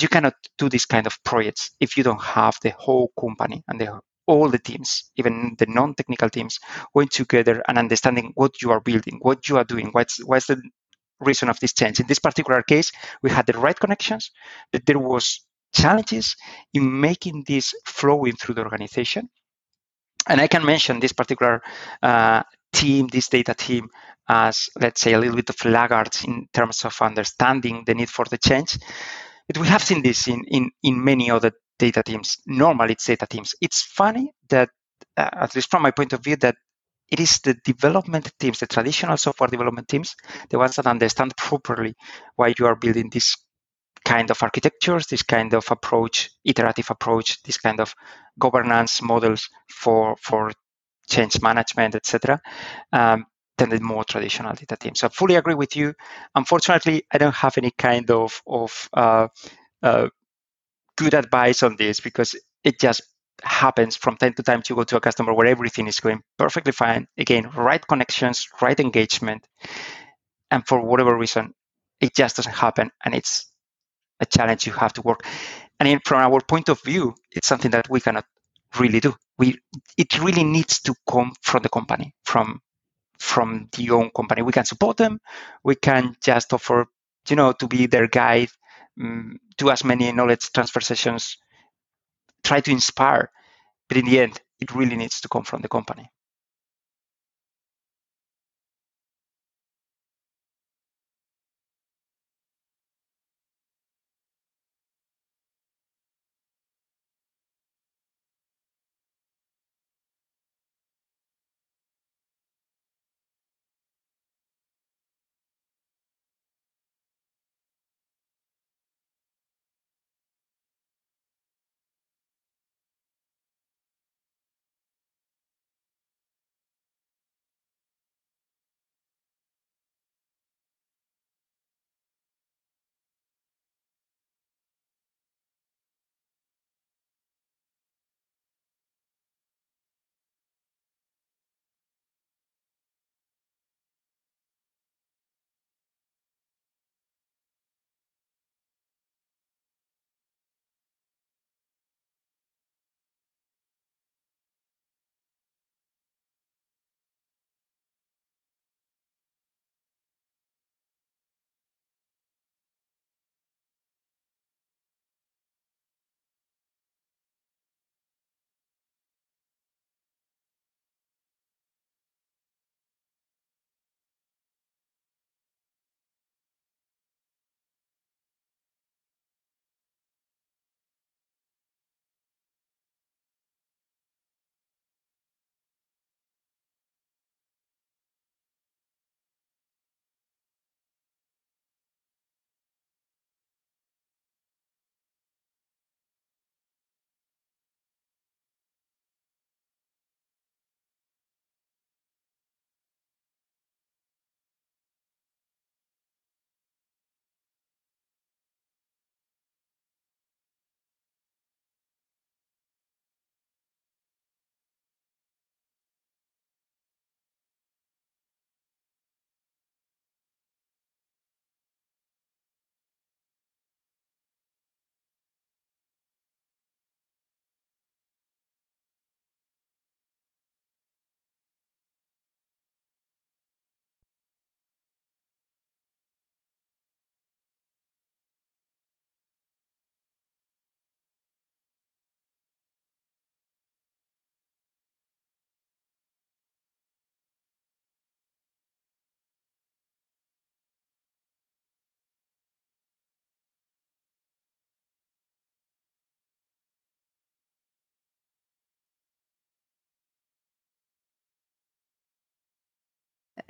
[0.00, 3.80] you cannot do this kind of projects if you don't have the whole company and
[3.80, 6.60] the, all the teams, even the non-technical teams,
[6.94, 10.60] going together and understanding what you are building, what you are doing, what's what's the
[11.20, 11.98] reason of this change.
[11.98, 14.30] In this particular case, we had the right connections,
[14.72, 15.40] but there was
[15.74, 16.36] challenges
[16.74, 19.28] in making this flowing through the organization.
[20.28, 21.62] And I can mention this particular
[22.02, 23.88] uh, team, this data team,
[24.28, 28.26] as let's say a little bit of laggards in terms of understanding the need for
[28.30, 28.78] the change.
[29.46, 32.38] But we have seen this in, in, in many other data teams.
[32.46, 33.54] Normally, it's data teams.
[33.60, 34.70] It's funny that,
[35.16, 36.56] uh, at least from my point of view, that
[37.10, 40.14] it is the development teams, the traditional software development teams,
[40.50, 41.94] the ones that understand properly
[42.36, 43.36] why you are building this
[44.04, 47.94] kind of architectures, this kind of approach, iterative approach, this kind of
[48.38, 50.52] governance models for for
[51.08, 52.40] change management, etc.
[52.92, 55.00] Um, than the more traditional data teams.
[55.00, 55.92] So I fully agree with you.
[56.34, 59.28] Unfortunately, I don't have any kind of of uh,
[59.82, 60.08] uh,
[60.98, 62.34] good advice on this because
[62.64, 63.02] it just
[63.44, 66.72] happens from time to time to go to a customer where everything is going perfectly
[66.72, 67.06] fine.
[67.16, 69.46] Again, right connections, right engagement,
[70.50, 71.54] and for whatever reason,
[72.00, 73.52] it just doesn't happen, and it's
[74.20, 75.20] a challenge you have to work.
[75.80, 78.26] And in, from our point of view, it's something that we cannot
[78.78, 79.14] really do.
[79.38, 79.58] We
[79.96, 82.60] it really needs to come from the company, from
[83.18, 84.42] from the own company.
[84.42, 85.20] We can support them.
[85.64, 86.86] We can just offer,
[87.28, 88.50] you know, to be their guide,
[89.00, 91.38] Mm, do as many knowledge transfer sessions,
[92.44, 93.30] try to inspire.
[93.88, 96.10] But in the end, it really needs to come from the company.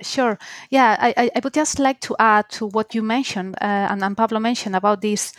[0.01, 0.37] Sure.
[0.69, 4.15] Yeah, I, I would just like to add to what you mentioned uh, and, and
[4.15, 5.33] Pablo mentioned about this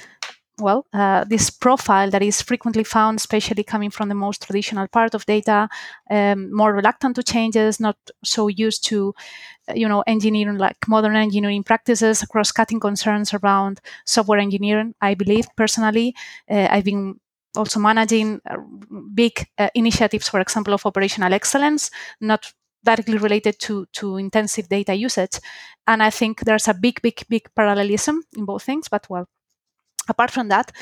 [0.60, 5.14] well, uh, this profile that is frequently found, especially coming from the most traditional part
[5.14, 5.68] of data,
[6.10, 9.14] um, more reluctant to changes, not so used to,
[9.68, 14.94] uh, you know, engineering like modern engineering practices, cross-cutting concerns around software engineering.
[15.00, 16.14] I believe personally,
[16.50, 17.20] uh, I've been
[17.56, 18.56] also managing uh,
[19.14, 22.52] big uh, initiatives, for example, of operational excellence, not
[22.84, 25.38] directly related to to intensive data usage
[25.86, 29.28] and i think there's a big big big parallelism in both things but well
[30.08, 30.72] apart from that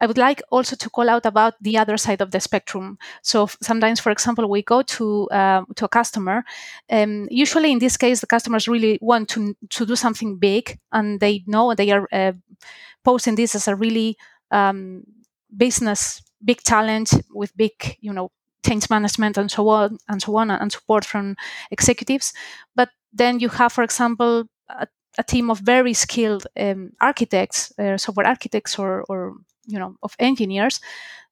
[0.00, 2.98] I would like also to call out about the other side of the spectrum.
[3.22, 6.44] So sometimes, for example, we go to uh, to a customer.
[6.90, 11.20] Um, usually, in this case, the customers really want to to do something big, and
[11.20, 12.32] they know they are uh,
[13.04, 14.16] posing this as a really
[14.50, 15.04] um,
[15.56, 18.30] business big challenge with big, you know,
[18.64, 21.36] change management and so on and so on and support from
[21.70, 22.32] executives.
[22.74, 24.86] But then you have for example a,
[25.18, 29.34] a team of very skilled um, architects uh, software architects or, or
[29.66, 30.80] you know of engineers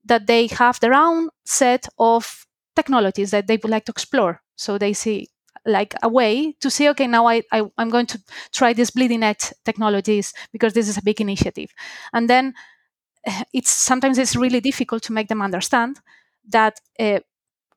[0.05, 4.41] that they have their own set of technologies that they would like to explore.
[4.57, 5.29] So they see
[5.67, 8.21] like a way to say okay now I, I i'm going to
[8.53, 11.71] try these bleeding edge technologies because this is a big initiative.
[12.13, 12.55] And then
[13.53, 16.01] it's sometimes it's really difficult to make them understand
[16.49, 17.21] that uh,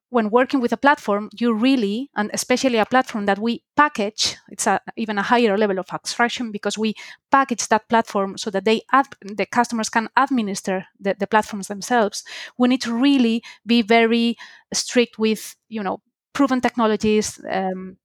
[0.09, 4.67] when working with a platform, you really, and especially a platform that we package, it's
[4.67, 6.93] a, even a higher level of abstraction because we
[7.31, 12.23] package that platform so that they ad, the customers can administer the, the platforms themselves.
[12.57, 14.37] We need to really be very
[14.73, 16.01] strict with, you know,
[16.33, 17.97] proven technologies, um,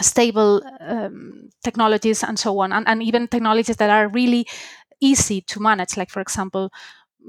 [0.00, 4.46] stable um, technologies, and so on, and, and even technologies that are really
[5.00, 5.96] easy to manage.
[5.96, 6.70] Like, for example,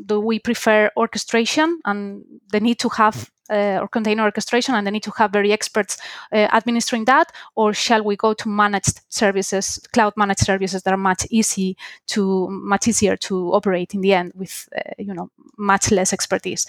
[0.06, 4.92] do we prefer orchestration and the need to have uh, or container orchestration and the
[4.92, 5.98] need to have very experts
[6.34, 7.32] uh, administering that?
[7.56, 11.78] Or shall we go to managed services cloud managed services that are much easy
[12.08, 16.66] to much easier to operate in the end with uh, you know much less expertise?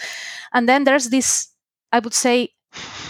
[0.53, 1.49] And then there's this
[1.93, 2.51] i would say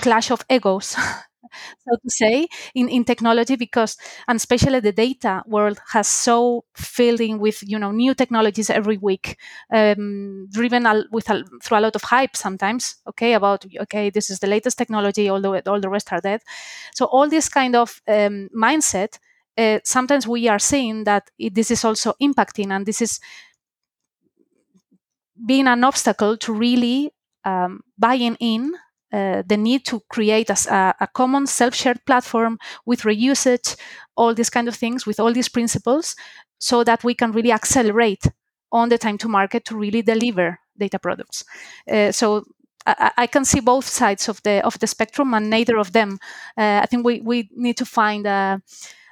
[0.01, 0.97] clash of egos
[1.89, 3.97] so to say, in, in technology because,
[4.29, 8.97] and especially the data world has so filled in with, you know, new technologies every
[8.99, 9.37] week,
[9.73, 14.31] um, driven al- with a, through a lot of hype sometimes, okay, about, okay, this
[14.31, 16.41] is the latest technology, although all the rest are dead.
[16.95, 19.19] So all this kind of um, mindset,
[19.59, 23.21] uh, sometimes we are seeing that it, this is also impacting and this is
[25.45, 27.11] being an obstacle to really
[27.45, 28.75] um, buying in
[29.17, 33.77] uh, the need to create a, a common self-shared platform with reusage,
[34.17, 36.15] all these kind of things, with all these principles,
[36.59, 38.25] so that we can really accelerate
[38.73, 41.45] on the time to market to really deliver data products.
[41.91, 42.45] Uh, so
[42.87, 46.19] I, I, can see both sides of the of the spectrum, and neither of them.
[46.59, 48.59] Uh, I think we we need to find uh,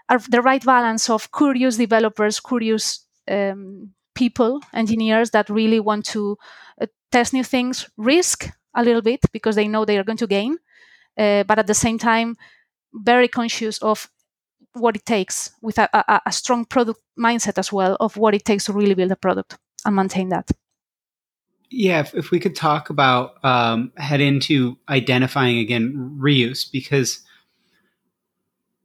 [0.09, 6.37] a, the right balance of curious developers, curious um, people, engineers that really want to
[6.81, 10.27] uh, test new things, risk a little bit because they know they are going to
[10.27, 10.59] gain,
[11.19, 12.37] uh, but at the same time,
[12.93, 14.09] very conscious of
[14.75, 18.45] what it takes with a, a, a, strong product mindset as well of what it
[18.45, 20.51] takes to really build a product and maintain that.
[21.71, 27.21] Yeah, if, if we could talk about um, head into identifying again reuse because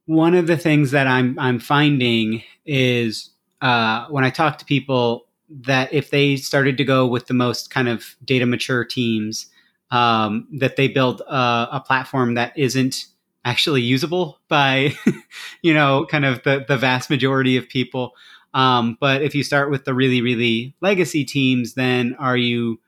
[0.06, 3.30] one of the things that I'm I'm finding is
[3.62, 7.70] uh, when I talk to people that if they started to go with the most
[7.70, 9.48] kind of data mature teams,
[9.92, 13.06] um, that they build a, a, platform that isn't
[13.44, 14.94] actually usable by,
[15.62, 18.14] you know, kind of the, the vast majority of people.
[18.54, 22.80] Um, but if you start with the really, really legacy teams, then are you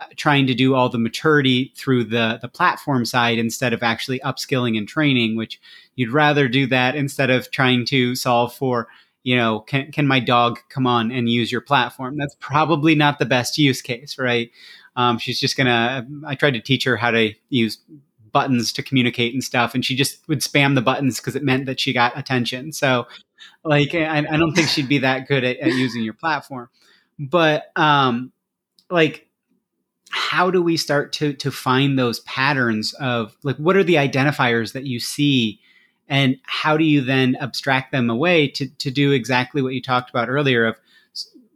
[0.00, 4.18] uh, trying to do all the maturity through the, the platform side instead of actually
[4.20, 5.60] upskilling and training, which
[5.94, 8.88] you'd rather do that instead of trying to solve for,
[9.22, 12.16] you know, can, can my dog come on and use your platform?
[12.16, 14.50] That's probably not the best use case, right?
[14.96, 16.06] Um, she's just gonna.
[16.26, 17.78] I tried to teach her how to use
[18.32, 21.66] buttons to communicate and stuff, and she just would spam the buttons because it meant
[21.66, 22.72] that she got attention.
[22.72, 23.06] So,
[23.64, 26.68] like, I, I don't think she'd be that good at, at using your platform.
[27.18, 28.32] But, um,
[28.90, 29.28] like,
[30.10, 34.72] how do we start to to find those patterns of like what are the identifiers
[34.72, 35.60] that you see?
[36.12, 40.10] and how do you then abstract them away to, to do exactly what you talked
[40.10, 40.76] about earlier of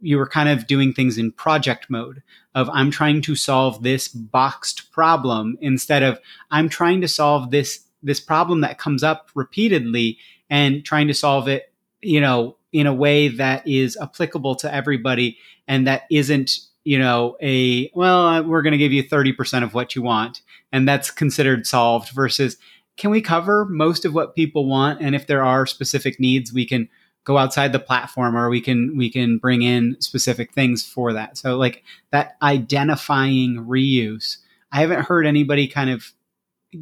[0.01, 2.21] you were kind of doing things in project mode
[2.55, 6.19] of I'm trying to solve this boxed problem instead of
[6.51, 10.17] I'm trying to solve this this problem that comes up repeatedly
[10.49, 15.37] and trying to solve it, you know, in a way that is applicable to everybody
[15.67, 19.73] and that isn't, you know, a well, uh, we're going to give you 30% of
[19.73, 20.41] what you want
[20.71, 22.57] and that's considered solved versus
[22.97, 25.01] can we cover most of what people want?
[25.01, 26.89] And if there are specific needs, we can
[27.27, 31.37] go outside the platform or we can we can bring in specific things for that.
[31.37, 34.37] So like that identifying reuse.
[34.71, 36.13] I haven't heard anybody kind of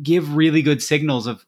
[0.03, 1.47] give really good signals of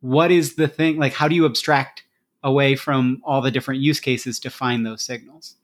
[0.00, 2.04] what is the thing like how do you abstract
[2.44, 5.56] away from all the different use cases to find those signals?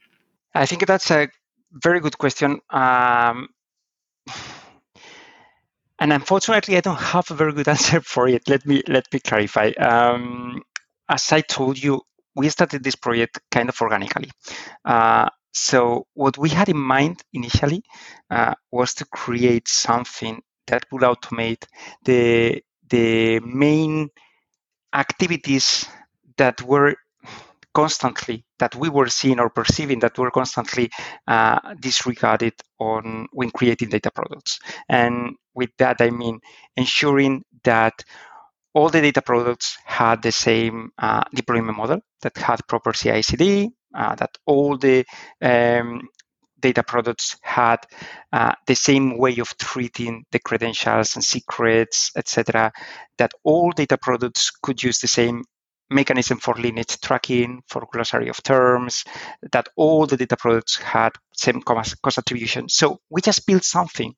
[0.52, 1.28] I think that's a
[1.70, 2.60] very good question.
[2.70, 3.48] Um,
[6.00, 8.48] and unfortunately, I don't have a very good answer for it.
[8.48, 9.70] Let me let me clarify.
[9.78, 10.64] Um,
[11.08, 12.02] as I told you,
[12.36, 14.30] we started this project kind of organically.
[14.84, 17.82] Uh, so what we had in mind initially
[18.30, 21.64] uh, was to create something that would automate
[22.04, 24.10] the the main
[24.92, 25.86] activities
[26.36, 26.94] that were
[27.74, 30.90] constantly that we were seeing or perceiving that were constantly
[31.26, 34.58] uh, disregarded on when creating data products.
[34.88, 36.40] And with that, I mean
[36.76, 38.04] ensuring that
[38.76, 44.14] all the data products had the same uh, deployment model that had proper CI/CD, uh,
[44.16, 45.02] that all the
[45.40, 46.02] um,
[46.60, 47.78] data products had
[48.34, 52.70] uh, the same way of treating the credentials and secrets, etc.
[53.16, 55.44] That all data products could use the same
[55.88, 59.04] mechanism for lineage tracking, for glossary of terms,
[59.52, 62.68] that all the data products had same cost attribution.
[62.68, 64.14] So we just built something,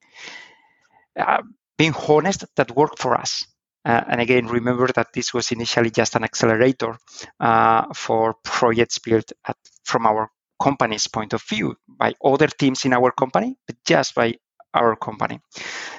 [1.17, 1.43] uh,
[1.77, 3.45] being honest, that worked for us.
[3.85, 6.97] Uh, and again, remember that this was initially just an accelerator
[7.41, 10.29] uh, for projects built at, from our
[10.63, 14.35] company's point of view by other teams in our company, but just by
[14.75, 15.41] our company.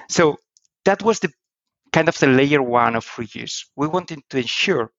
[0.10, 0.38] So
[0.86, 1.32] that was the
[1.92, 3.66] kind of the layer one of reuse.
[3.76, 4.92] We wanted to ensure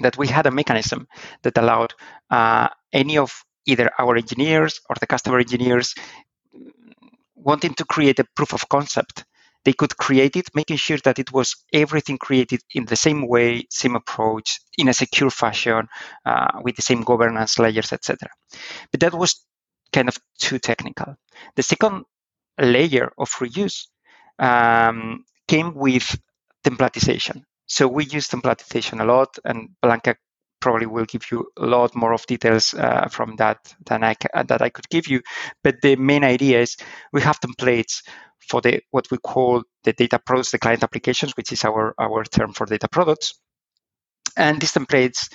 [0.00, 1.06] that we had a mechanism
[1.42, 1.94] that allowed
[2.30, 3.32] uh, any of
[3.66, 5.94] either our engineers or the customer engineers
[7.34, 9.24] wanting to create a proof of concept
[9.64, 13.64] they could create it making sure that it was everything created in the same way
[13.70, 15.88] same approach in a secure fashion
[16.26, 18.28] uh, with the same governance layers etc
[18.90, 19.44] but that was
[19.94, 21.14] kind of too technical.
[21.54, 22.04] The second
[22.60, 23.86] layer of reuse
[24.38, 26.18] um, came with
[26.64, 27.42] templatization.
[27.66, 30.16] So we use templatization a lot, and Blanca
[30.60, 34.62] probably will give you a lot more of details uh, from that than I that
[34.62, 35.20] I could give you.
[35.62, 36.76] But the main idea is
[37.12, 38.02] we have templates
[38.48, 42.24] for the what we call the data products, the client applications, which is our our
[42.24, 43.34] term for data products.
[44.36, 45.32] And these templates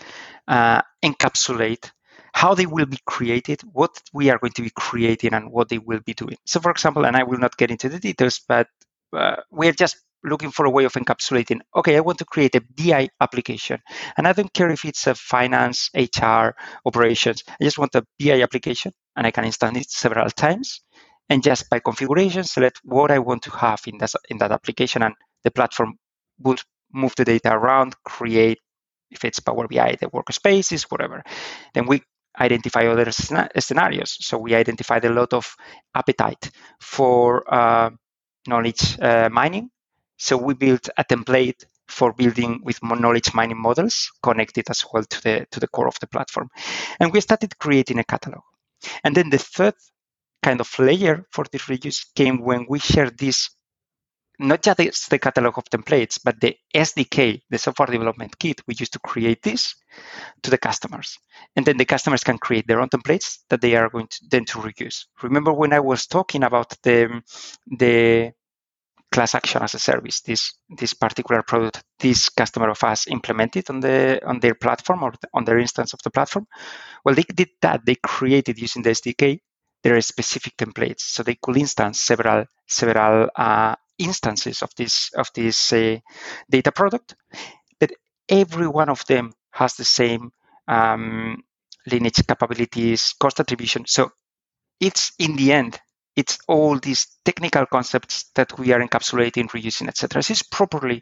[0.47, 1.91] uh, encapsulate
[2.33, 5.77] how they will be created, what we are going to be creating, and what they
[5.79, 6.37] will be doing.
[6.45, 8.67] So, for example, and I will not get into the details, but
[9.13, 12.61] uh, we're just looking for a way of encapsulating okay i want to create a
[12.77, 13.79] bi application
[14.17, 16.49] and i don't care if it's a finance hr
[16.85, 20.81] operations i just want a bi application and i can install it several times
[21.29, 25.03] and just by configuration select what i want to have in that in that application
[25.03, 25.13] and
[25.43, 25.97] the platform
[26.39, 26.57] will
[26.93, 28.59] move the data around create
[29.11, 31.23] if it's power bi the workspaces whatever
[31.73, 32.01] then we
[32.39, 35.55] identify other scenarios so we identified a lot of
[35.95, 37.89] appetite for uh,
[38.47, 39.69] knowledge uh, mining
[40.17, 45.21] so we built a template for building with knowledge mining models connected as well to
[45.23, 46.49] the to the core of the platform.
[46.99, 48.43] And we started creating a catalog.
[49.03, 49.73] And then the third
[50.41, 53.49] kind of layer for this reuse came when we shared this
[54.39, 58.93] not just the catalog of templates, but the SDK, the software development kit we used
[58.93, 59.75] to create this
[60.43, 61.17] to the customers.
[61.57, 64.45] And then the customers can create their own templates that they are going to then
[64.45, 65.05] to reuse.
[65.21, 67.21] Remember when I was talking about the
[67.77, 68.31] the
[69.11, 70.21] class action as a service.
[70.21, 75.13] This this particular product, this customer of us implemented on the on their platform or
[75.33, 76.47] on their instance of the platform.
[77.03, 77.85] Well, they did that.
[77.85, 79.39] They created using the SDK
[79.83, 85.73] their specific templates, so they could instance several several uh, instances of this of this
[85.73, 85.97] uh,
[86.49, 87.15] data product.
[87.79, 87.91] But
[88.27, 90.31] every one of them has the same
[90.67, 91.43] um,
[91.87, 93.85] lineage capabilities, cost attribution.
[93.87, 94.11] So
[94.79, 95.79] it's in the end
[96.19, 100.19] it's all these technical concepts that we are encapsulating, reusing, etc.
[100.19, 101.01] This is properly,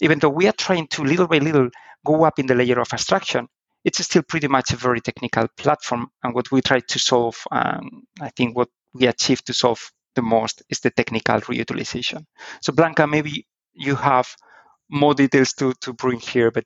[0.00, 1.68] even though we are trying to little by little
[2.06, 3.46] go up in the layer of abstraction,
[3.84, 6.10] it's still pretty much a very technical platform.
[6.22, 10.22] And what we try to solve, um, I think what we achieve to solve the
[10.22, 12.24] most is the technical reutilization.
[12.60, 14.34] So Blanca, maybe you have
[14.90, 16.64] more details to, to bring here, but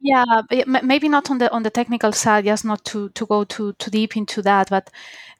[0.00, 0.24] yeah,
[0.66, 3.90] maybe not on the on the technical side, just not to to go too too
[3.90, 4.90] deep into that, but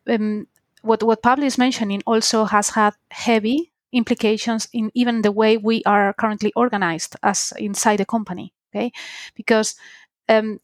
[0.09, 0.49] um,
[0.83, 5.83] what what Pablo is mentioning also has had heavy implications in even the way we
[5.85, 8.53] are currently organized as inside the company.
[8.75, 8.91] Okay,
[9.37, 9.77] because
[10.29, 10.59] um,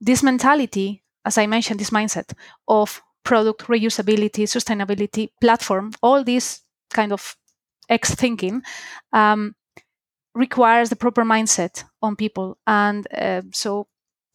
[0.00, 2.32] this mentality, as I mentioned, this mindset
[2.66, 7.36] of product reusability, sustainability, platform, all this kind of
[7.88, 8.62] X thinking,
[9.12, 9.54] um,
[10.34, 12.58] requires the proper mindset on people.
[12.66, 13.88] And uh, so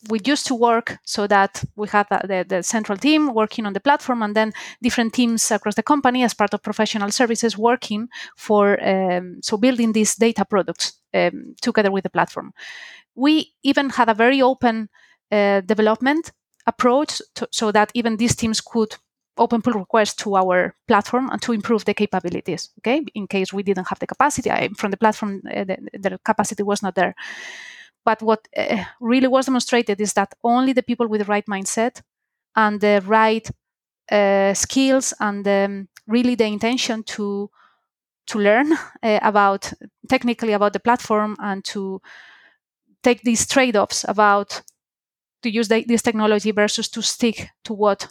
[0.10, 3.80] we used to work so that we had the, the, central team working on the
[3.80, 4.52] platform and then
[4.82, 9.94] different teams across the company as part of professional services working for um, so building
[9.94, 12.54] these data products um, together with the platform
[13.16, 14.90] we even had a very open
[15.34, 16.32] uh, development
[16.68, 18.96] approach to, so that even these teams could
[19.38, 23.04] open pull requests to our platform and to improve the capabilities okay?
[23.16, 26.64] In case we didn't have the capacity I, from the platform uh, the, the capacity
[26.64, 27.16] was not there.
[28.06, 32.02] But what uh, really was demonstrated is that only the people with the right mindset
[32.56, 33.50] and the right
[34.12, 37.50] uh, skills and um, really the intention to
[38.28, 39.74] to learn uh, about
[40.10, 42.02] technically about the platform and to
[43.04, 44.62] take these trade-offs about
[45.44, 48.08] to use the, this technology versus to stick to what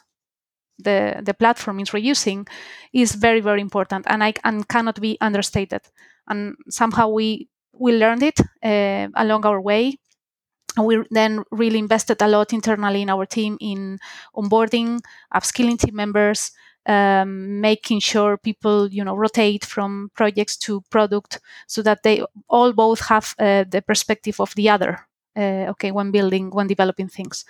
[0.78, 2.48] the the platform is reusing
[2.92, 5.82] is very very important and I and cannot be understated.
[6.28, 9.98] And somehow we we learned it uh, along our way.
[10.78, 13.98] We then really invested a lot internally in our team in
[14.34, 15.00] onboarding,
[15.34, 16.52] upskilling team members,
[16.86, 22.72] um, making sure people you know rotate from projects to product so that they all
[22.72, 25.06] both have uh, the perspective of the other
[25.36, 27.44] okay when building when developing things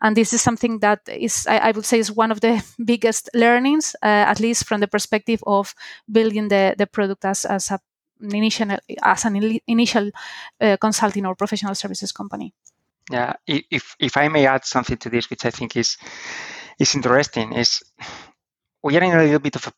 [0.00, 3.96] and this is something that is I, would say is one of the biggest learnings
[4.02, 5.74] uh, at least from the perspective of
[6.10, 7.80] building the, the product as, as a
[8.20, 10.10] initial as an initial
[10.60, 12.52] uh, consulting or professional services company.
[13.10, 15.96] Yeah, if if I may add something to this, which I think is
[16.78, 17.82] is interesting, is
[18.82, 19.72] we are in a little bit of a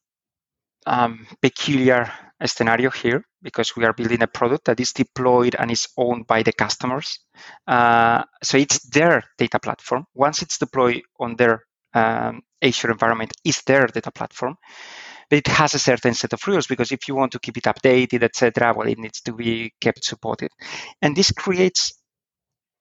[0.87, 2.11] um, peculiar
[2.47, 6.43] scenario here because we are building a product that is deployed and is owned by
[6.43, 7.19] the customers.
[7.67, 10.05] Uh, so it's their data platform.
[10.15, 11.65] Once it's deployed on their
[11.95, 14.57] um, Azure environment, it's their data platform
[15.29, 17.65] but it has a certain set of rules because if you want to keep it
[17.65, 20.51] updated, etc., well, it needs to be kept supported.
[21.03, 21.93] And this creates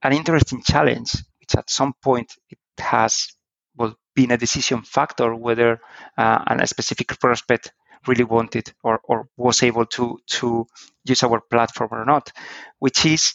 [0.02, 3.28] an interesting challenge, which at some point it has
[3.76, 5.80] well been a decision factor whether
[6.18, 7.72] uh, a specific prospect
[8.08, 10.66] really wanted or, or was able to to
[11.06, 12.32] use our platform or not,
[12.80, 13.34] which is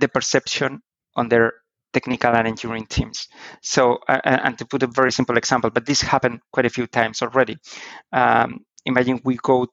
[0.00, 0.80] the perception
[1.16, 1.52] on their
[1.92, 3.28] technical and engineering teams.
[3.62, 6.86] So, uh, and to put a very simple example, but this happened quite a few
[6.86, 7.56] times already.
[8.12, 9.68] Um, imagine we go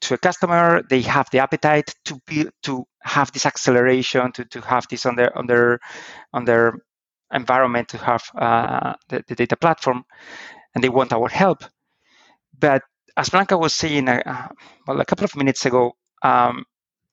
[0.00, 4.60] to a customer, they have the appetite to be to have this acceleration, to, to
[4.60, 5.78] have this on their on their
[6.32, 6.74] on their
[7.32, 10.04] environment, to have uh, the, the, data platform,
[10.74, 11.64] and they want our help.
[12.58, 12.82] But
[13.18, 14.48] as Blanca was saying, uh,
[14.86, 15.92] well, a couple of minutes ago,
[16.22, 16.64] um,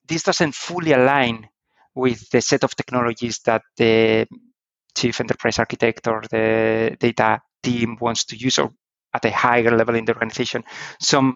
[0.06, 1.48] this doesn't fully align
[1.96, 4.26] with the set of technologies that the
[4.96, 8.70] chief enterprise architect or the data team wants to use or
[9.14, 10.62] at a higher level in the organization
[11.00, 11.34] some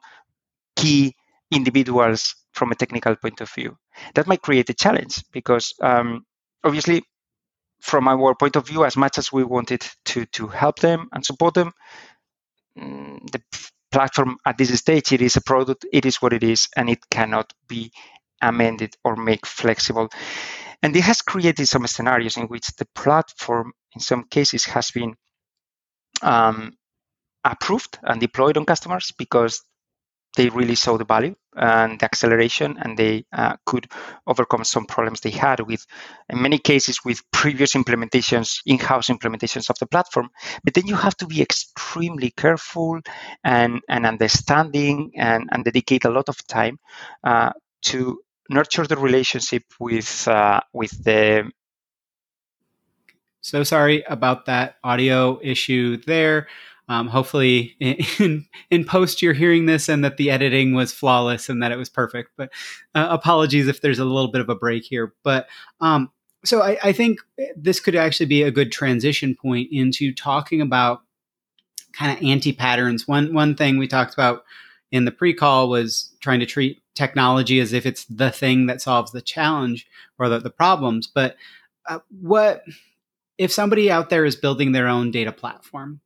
[0.77, 1.15] key
[1.51, 3.77] individuals from a technical point of view.
[4.15, 6.25] That might create a challenge because um,
[6.63, 7.03] obviously
[7.81, 11.25] from our point of view as much as we wanted to to help them and
[11.25, 11.73] support them
[12.79, 13.43] mm, the
[13.93, 16.99] platform at this stage it is a product it is what it is and it
[17.11, 17.91] cannot be
[18.43, 20.09] amended or make flexible.
[20.83, 25.15] And it has created some scenarios in which the platform, in some cases, has been
[26.23, 26.73] um,
[27.45, 29.63] approved and deployed on customers because
[30.37, 33.89] they really saw the value and the acceleration and they uh, could
[34.27, 35.85] overcome some problems they had with
[36.29, 40.31] in many cases with previous implementations in-house implementations of the platform
[40.63, 43.01] but then you have to be extremely careful
[43.43, 46.79] and, and understanding and, and dedicate a lot of time
[47.25, 47.51] uh,
[47.83, 48.21] to
[48.51, 51.51] nurture the relationship with uh, with the.
[53.41, 56.49] So sorry about that audio issue there.
[56.91, 57.77] Um, hopefully,
[58.19, 61.79] in, in post, you're hearing this and that the editing was flawless and that it
[61.79, 62.33] was perfect.
[62.37, 62.51] But
[62.97, 65.15] uh, apologies if there's a little bit of a break here.
[65.23, 65.47] But
[65.81, 66.11] um,
[66.45, 67.21] so I, I think
[67.57, 71.03] this could actually be a good transition point into talking about
[71.93, 73.07] kind of anti patterns.
[73.07, 74.43] One one thing we talked about
[74.91, 79.13] in the pre-call was trying to treat technology as if it's the thing that solves
[79.13, 79.87] the challenge
[80.19, 81.07] or the, the problems.
[81.07, 81.37] But
[81.89, 82.65] uh, what
[83.39, 86.01] if somebody out there is building their own data platform?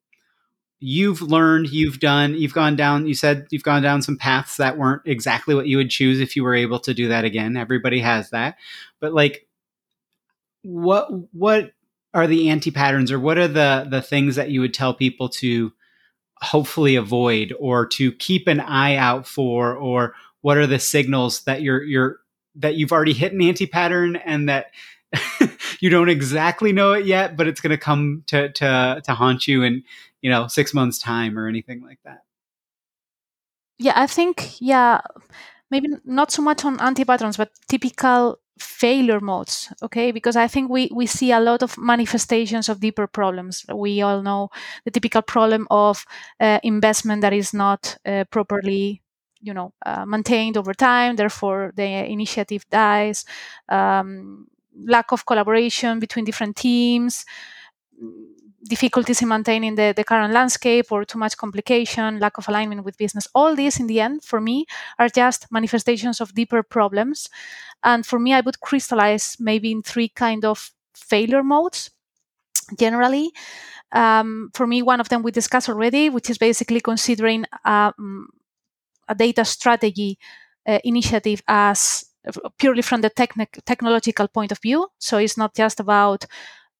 [0.80, 4.76] You've learned, you've done, you've gone down, you said you've gone down some paths that
[4.76, 7.56] weren't exactly what you would choose if you were able to do that again.
[7.56, 8.56] Everybody has that.
[9.00, 9.46] But like
[10.62, 11.72] what what
[12.14, 15.28] are the anti patterns or what are the the things that you would tell people
[15.28, 15.72] to
[16.40, 21.62] hopefully avoid or to keep an eye out for or what are the signals that
[21.62, 22.18] you're you're
[22.56, 24.66] that you've already hit an anti-pattern and that
[25.80, 29.46] you don't exactly know it yet but it's going to come to to to haunt
[29.46, 29.82] you in
[30.24, 32.22] you know 6 months time or anything like that.
[33.78, 35.00] Yeah i think yeah
[35.70, 40.12] maybe not so much on anti-patterns, but typical failure modes okay?
[40.12, 43.66] Because i think we we see a lot of manifestations of deeper problems.
[43.74, 44.48] We all know
[44.84, 46.06] the typical problem of
[46.40, 49.02] uh, investment that is not uh, properly
[49.42, 53.26] you know uh, maintained over time therefore the initiative dies
[53.68, 54.46] um,
[54.86, 57.26] lack of collaboration between different teams
[58.68, 62.96] difficulties in maintaining the, the current landscape or too much complication, lack of alignment with
[62.96, 63.28] business.
[63.34, 64.66] All these, in the end, for me,
[64.98, 67.28] are just manifestations of deeper problems.
[67.82, 71.90] And for me, I would crystallize maybe in three kind of failure modes.
[72.78, 73.32] Generally,
[73.92, 78.28] um, for me, one of them we discussed already, which is basically considering um,
[79.08, 80.18] a data strategy
[80.66, 82.04] uh, initiative as
[82.58, 84.88] purely from the technic- technological point of view.
[84.98, 86.24] So it's not just about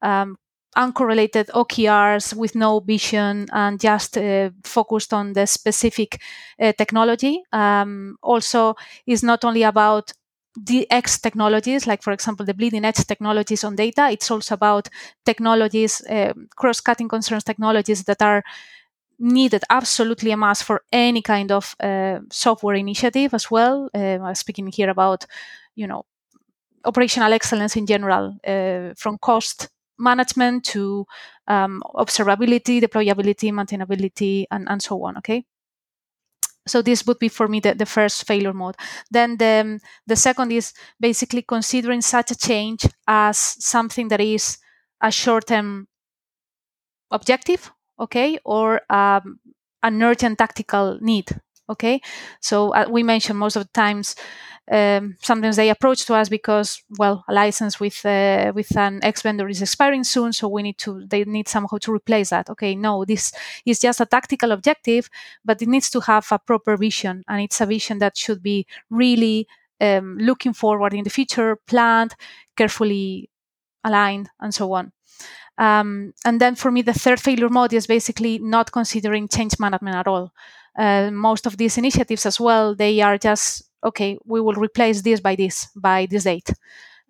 [0.01, 0.37] um,
[0.77, 6.21] uncorrelated OKRs with no vision and just uh, focused on the specific
[6.61, 7.43] uh, technology.
[7.53, 8.75] Um, also,
[9.07, 10.13] is not only about
[10.57, 14.09] the X technologies, like for example the bleeding edge technologies on data.
[14.11, 14.89] It's also about
[15.25, 18.45] technologies, uh, cross-cutting concerns technologies that are
[19.19, 23.89] needed absolutely a must for any kind of uh, software initiative as well.
[23.95, 25.25] Uh, speaking here about,
[25.77, 26.05] you know,
[26.85, 29.69] operational excellence in general, uh, from cost
[29.99, 31.07] management to
[31.49, 35.17] um, observability, deployability, maintainability, and, and so on.
[35.19, 35.45] Okay.
[36.67, 38.77] So this would be for me the, the first failure mode.
[39.11, 44.59] Then the, the second is basically considering such a change as something that is
[45.03, 45.89] a short-term
[47.11, 47.71] objective,
[48.01, 49.39] okay, or um,
[49.83, 51.29] an urgent tactical need,
[51.69, 52.01] okay.
[52.41, 54.17] So uh, we mentioned most of the times
[54.71, 59.23] um, sometimes they approach to us because well a license with uh, with an ex
[59.23, 62.49] vendor is expiring soon so we need to they need somehow to replace that.
[62.51, 63.33] Okay no this
[63.67, 65.11] is just a tactical objective
[65.45, 68.67] but it needs to have a proper vision and it's a vision that should be
[68.91, 69.47] really
[69.81, 72.15] um, looking forward in the future planned
[72.57, 73.29] carefully
[73.85, 74.93] aligned and so on.
[75.59, 79.97] Um, and then for me the third failure mode is basically not considering change management
[79.97, 80.33] at all.
[80.77, 85.21] Uh, most of these initiatives as well they are just okay, we will replace this
[85.21, 86.51] by this by this date.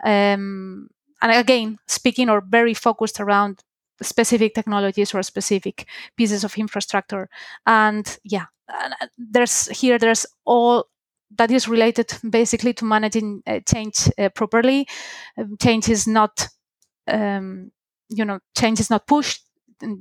[0.05, 0.89] Um,
[1.23, 3.63] and again, speaking or very focused around
[4.03, 7.29] specific technologies or specific pieces of infrastructure.
[7.67, 8.47] And yeah,
[9.17, 10.89] there's here there's all
[11.37, 14.87] that is related basically to managing uh, change uh, properly.
[15.37, 16.49] Um, change is not,
[17.09, 17.73] um,
[18.09, 19.43] you know, change is not pushed.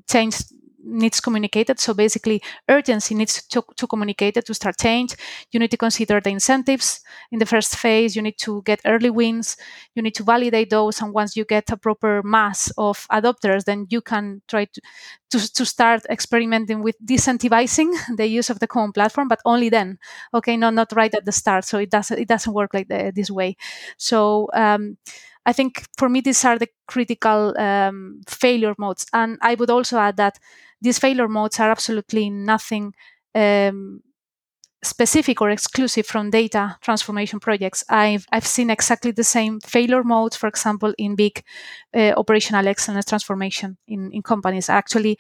[0.10, 0.36] Change
[0.84, 1.80] needs communicated.
[1.80, 5.16] So basically, urgency needs to, to communicate it to start change.
[5.52, 8.16] You need to consider the incentives in the first phase.
[8.16, 9.58] You need to get early wins.
[9.96, 11.02] You need to validate those.
[11.02, 14.82] And once you get a proper mass of adopters, then you can try to,
[15.32, 19.98] to, to start experimenting with disincentivizing the use of the common platform, but only then.
[20.34, 21.66] Okay, not not right at the start.
[21.66, 23.56] So it doesn't it doesn't work like the, this way.
[23.98, 24.98] So um,
[25.46, 29.98] I think for me these are the critical um, failure modes, and I would also
[29.98, 30.40] add that
[30.84, 32.94] these failure modes are absolutely nothing
[33.34, 34.02] um,
[34.84, 37.84] specific or exclusive from data transformation projects.
[37.90, 41.42] I've, I've seen exactly the same failure modes, for example, in big
[41.96, 44.70] uh, operational excellence transformation in, in companies.
[44.70, 45.18] Actually,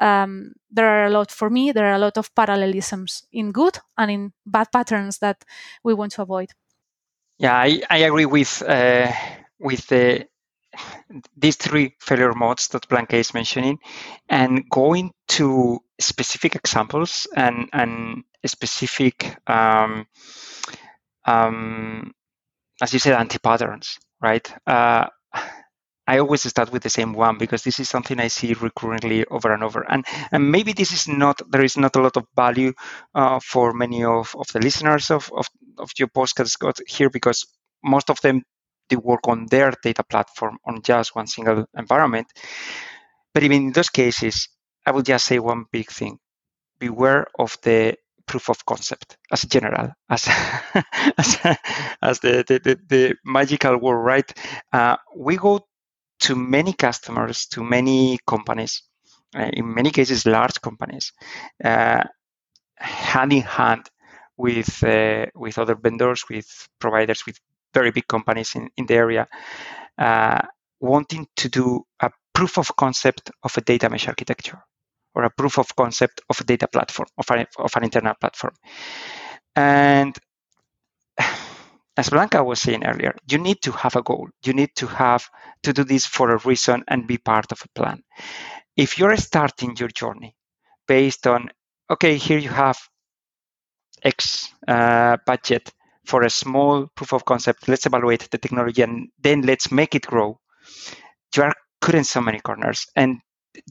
[0.00, 3.78] um, there are a lot, for me, there are a lot of parallelisms in good
[3.96, 5.44] and in bad patterns that
[5.84, 6.50] we want to avoid.
[7.38, 9.12] Yeah, I, I agree with, uh,
[9.60, 10.26] with the
[11.36, 13.78] these three failure modes that Blanca is mentioning
[14.28, 20.06] and going to specific examples and, and specific, um,
[21.26, 22.12] um,
[22.82, 24.52] as you said, anti-patterns, right?
[24.66, 25.06] Uh,
[26.06, 29.54] I always start with the same one because this is something I see recurrently over
[29.54, 29.86] and over.
[29.90, 32.74] And, and maybe this is not, there is not a lot of value
[33.14, 35.46] uh, for many of, of the listeners of, of,
[35.78, 37.46] of your podcast here because
[37.82, 38.42] most of them
[38.88, 42.26] they work on their data platform on just one single environment.
[43.32, 44.48] But even in those cases,
[44.86, 46.18] I will just say one big thing.
[46.78, 50.26] Beware of the proof of concept as general, as
[51.18, 51.38] as,
[52.02, 54.32] as the, the, the, the, magical word, right?
[54.72, 55.66] Uh, we go
[56.20, 58.82] to many customers, to many companies,
[59.36, 61.12] uh, in many cases, large companies,
[61.62, 62.04] uh,
[62.76, 63.90] hand in hand
[64.36, 67.38] with uh, with other vendors, with providers, with
[67.74, 69.28] very big companies in, in the area
[69.98, 70.40] uh,
[70.80, 74.62] wanting to do a proof of concept of a data mesh architecture
[75.14, 78.54] or a proof of concept of a data platform, of, a, of an internal platform.
[79.54, 80.16] And
[81.96, 84.28] as Blanca was saying earlier, you need to have a goal.
[84.44, 85.28] You need to have
[85.62, 88.02] to do this for a reason and be part of a plan.
[88.76, 90.34] If you're starting your journey
[90.88, 91.50] based on,
[91.88, 92.78] okay, here you have
[94.02, 95.72] X uh, budget
[96.06, 100.06] for a small proof of concept, let's evaluate the technology and then let's make it
[100.06, 100.38] grow,
[101.36, 102.86] you are cutting so many corners.
[102.96, 103.20] And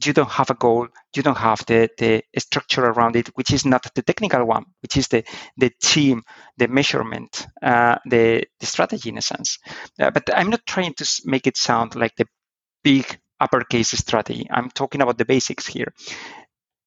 [0.04, 3.66] you don't have a goal, you don't have the, the structure around it, which is
[3.66, 5.24] not the technical one, which is the,
[5.58, 6.22] the team,
[6.56, 9.58] the measurement, uh, the, the strategy in a sense.
[10.00, 12.26] Uh, but I'm not trying to make it sound like the
[12.82, 14.46] big uppercase strategy.
[14.50, 15.92] I'm talking about the basics here.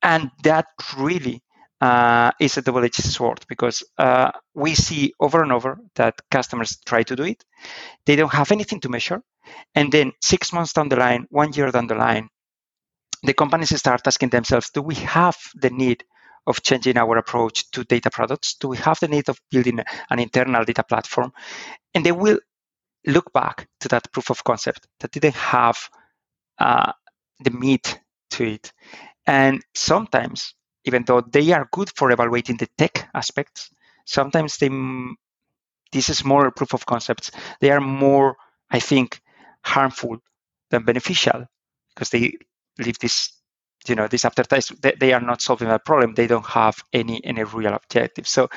[0.02, 0.66] And that
[0.98, 1.41] really
[1.82, 7.04] uh, is a double-edged sword because uh, we see over and over that customers try
[7.04, 7.44] to do it.
[8.06, 9.22] They don't have anything to measure.
[9.76, 12.30] And then six months down the line, one year down the line,
[13.24, 16.04] the companies start asking themselves, do we have the need
[16.46, 18.56] of changing our approach to data products?
[18.56, 21.32] Do we have the need of building an internal data platform?
[21.94, 22.40] And they will
[23.06, 25.78] look back to that proof of concept that didn't have
[26.60, 26.92] uh,
[27.40, 28.00] the meat
[28.32, 28.72] to it.
[29.26, 30.54] And sometimes,
[30.88, 33.70] even though they are good for evaluating the tech aspects,
[34.06, 34.70] sometimes they
[36.26, 37.32] more proof of concepts.
[37.62, 38.36] They are more,
[38.72, 39.22] I think,
[39.64, 40.18] harmful
[40.70, 41.46] than beneficial
[41.94, 42.38] because they
[42.80, 43.34] leave this
[43.88, 44.82] you know this aftertaste.
[44.82, 46.14] They, they are not solving that problem.
[46.14, 48.28] They don't have any any real objective.
[48.28, 48.50] So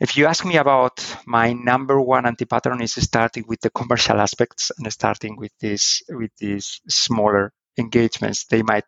[0.00, 4.72] if you ask me about my number one anti-pattern is starting with the commercial aspects
[4.78, 8.84] and starting with this with these smaller engagements they might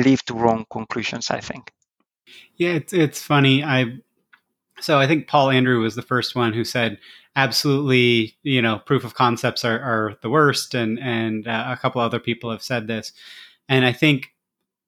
[0.00, 1.72] lead to wrong conclusions i think
[2.56, 3.86] yeah it's it's funny i
[4.80, 6.98] so i think paul andrew was the first one who said
[7.34, 12.00] absolutely you know proof of concepts are, are the worst and and uh, a couple
[12.00, 13.12] other people have said this
[13.68, 14.32] and I think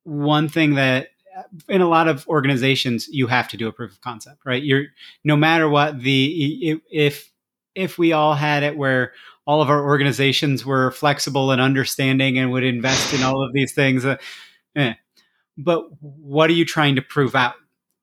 [0.04, 1.09] one thing that
[1.68, 4.62] in a lot of organizations you have to do a proof of concept, right?
[4.62, 4.86] You're
[5.24, 7.30] no matter what the if
[7.74, 9.12] if we all had it where
[9.46, 13.72] all of our organizations were flexible and understanding and would invest in all of these
[13.72, 14.04] things.
[14.04, 14.16] Uh,
[14.76, 14.94] eh.
[15.56, 17.54] But what are you trying to prove out?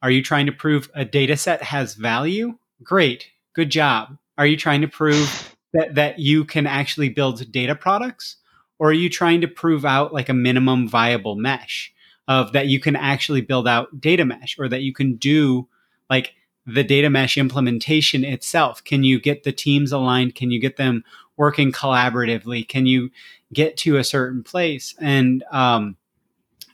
[0.01, 2.57] Are you trying to prove a data set has value?
[2.83, 3.27] Great.
[3.53, 4.17] Good job.
[4.37, 8.37] Are you trying to prove that, that you can actually build data products?
[8.79, 11.93] or are you trying to prove out like a minimum viable mesh
[12.27, 15.67] of that you can actually build out data mesh or that you can do
[16.09, 16.33] like
[16.65, 21.03] the data mesh implementation itself can you get the teams aligned can you get them
[21.37, 23.09] working collaboratively can you
[23.53, 25.95] get to a certain place and um,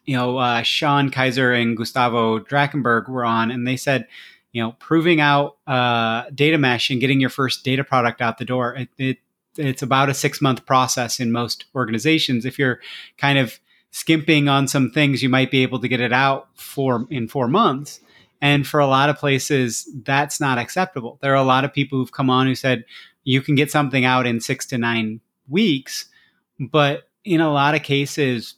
[0.06, 4.08] you know uh, sean kaiser and gustavo drachenberg were on and they said
[4.52, 8.46] you know proving out uh, data mesh and getting your first data product out the
[8.46, 9.18] door it, it
[9.58, 12.46] it's about a six month process in most organizations.
[12.46, 12.80] If you're
[13.18, 13.60] kind of
[13.92, 17.48] skimping on some things, you might be able to get it out for in four
[17.48, 18.00] months.
[18.42, 21.20] And for a lot of places, that's not acceptable.
[21.22, 22.86] There are a lot of people who've come on who said
[23.24, 26.08] you can get something out in six to nine weeks,
[26.60, 28.56] but in a lot of cases,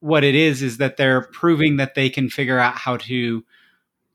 [0.00, 3.44] what it is is that they're proving that they can figure out how to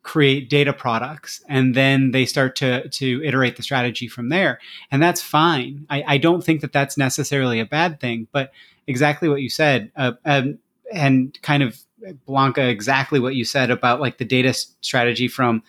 [0.04, 4.60] create data products and then they start to to iterate the strategy from there.
[4.90, 5.86] And that's fine.
[5.92, 8.52] I, I don't think that that's necessarily a bad thing but
[8.88, 10.60] exactly what you said uh, um,
[10.92, 11.80] and kind of
[12.26, 15.64] blanca exactly what you said about like the data strategy from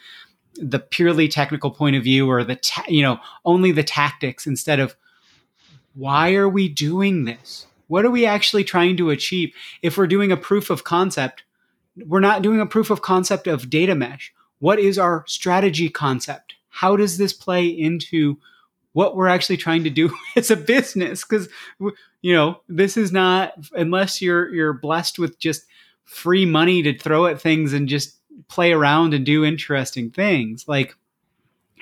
[0.54, 4.80] the purely technical point of view or the ta- you know only the tactics instead
[4.80, 4.96] of
[5.94, 10.32] why are we doing this what are we actually trying to achieve if we're doing
[10.32, 11.44] a proof of concept
[11.96, 14.32] we're not doing a proof of concept of data mesh.
[14.58, 16.54] What is our strategy concept?
[16.68, 18.38] How does this play into
[18.92, 21.24] what we're actually trying to do as a business?
[21.24, 25.66] Because you know, this is not unless you're you're blessed with just
[26.04, 28.16] free money to throw at things and just
[28.48, 30.66] play around and do interesting things.
[30.66, 30.94] Like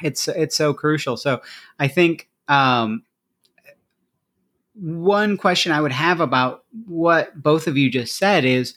[0.03, 1.17] it's it's so crucial.
[1.17, 1.43] So
[1.79, 3.05] I think um,
[4.81, 8.75] one question I would have about what both of you just said is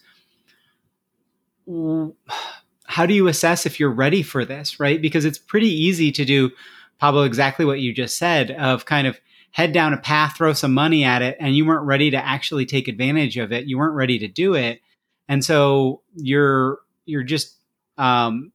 [2.86, 5.02] how do you assess if you're ready for this, right?
[5.02, 6.52] Because it's pretty easy to do,
[7.00, 9.20] Pablo, exactly what you just said of kind of
[9.52, 12.66] head down a path, throw some money at it, and you weren't ready to actually
[12.66, 13.66] take advantage of it.
[13.66, 14.82] You weren't ready to do it.
[15.30, 17.56] And so you're you're just
[17.98, 18.52] um,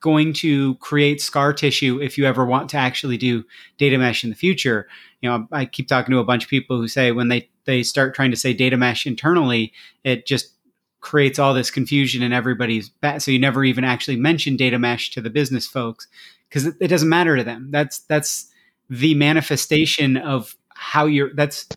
[0.00, 3.44] going to create scar tissue if you ever want to actually do
[3.78, 4.88] data mesh in the future.
[5.22, 7.82] You know, I keep talking to a bunch of people who say when they they
[7.82, 9.72] start trying to say data mesh internally,
[10.04, 10.52] it just
[11.00, 13.20] creates all this confusion in everybody's back.
[13.20, 16.06] So you never even actually mention data mesh to the business folks
[16.48, 17.68] because it, it, doesn't matter to them.
[17.70, 18.50] That's that's
[18.90, 21.32] the manifestation of how you're.
[21.34, 21.68] That's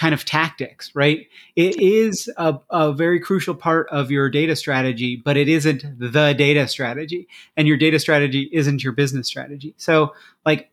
[0.00, 1.26] kind of tactics, right?
[1.56, 6.32] It is a, a very crucial part of your data strategy, but it isn't the
[6.32, 9.74] data strategy, and your data strategy isn't your business strategy.
[9.76, 10.14] So,
[10.46, 10.70] like,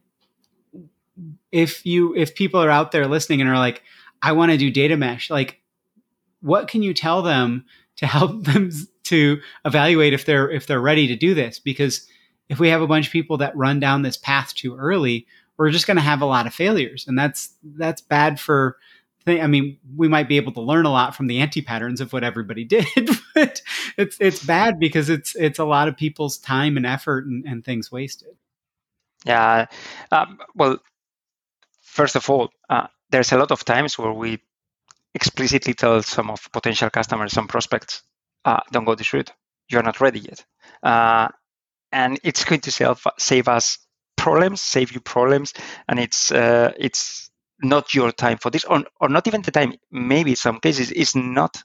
[1.51, 3.83] if you if people are out there listening and are like,
[4.21, 5.61] I want to do data mesh, like
[6.41, 7.65] what can you tell them
[7.97, 8.71] to help them
[9.05, 12.07] to evaluate if they're if they're ready to do this because
[12.49, 15.71] if we have a bunch of people that run down this path too early, we're
[15.71, 18.77] just going to have a lot of failures, and that's that's bad for.
[19.25, 22.13] I mean, we might be able to learn a lot from the anti patterns of
[22.13, 22.85] what everybody did,
[23.35, 23.61] but
[23.97, 27.65] it's it's bad because it's it's a lot of people's time and effort and, and
[27.65, 28.37] things wasted.
[29.25, 29.65] Yeah,
[30.11, 30.77] um, well,
[31.97, 34.39] first of all, uh, there's a lot of times where we
[35.13, 38.03] explicitly tell some of potential customers, some prospects,
[38.45, 39.31] uh, don't go this route.
[39.69, 40.45] You're not ready yet.
[40.83, 41.27] Uh,
[41.91, 43.79] and it's going to save, save us
[44.15, 45.53] problems, save you problems,
[45.87, 47.29] and it's uh, it's
[47.61, 49.73] not your time for this, or, or not even the time.
[49.91, 51.63] Maybe in some cases it's not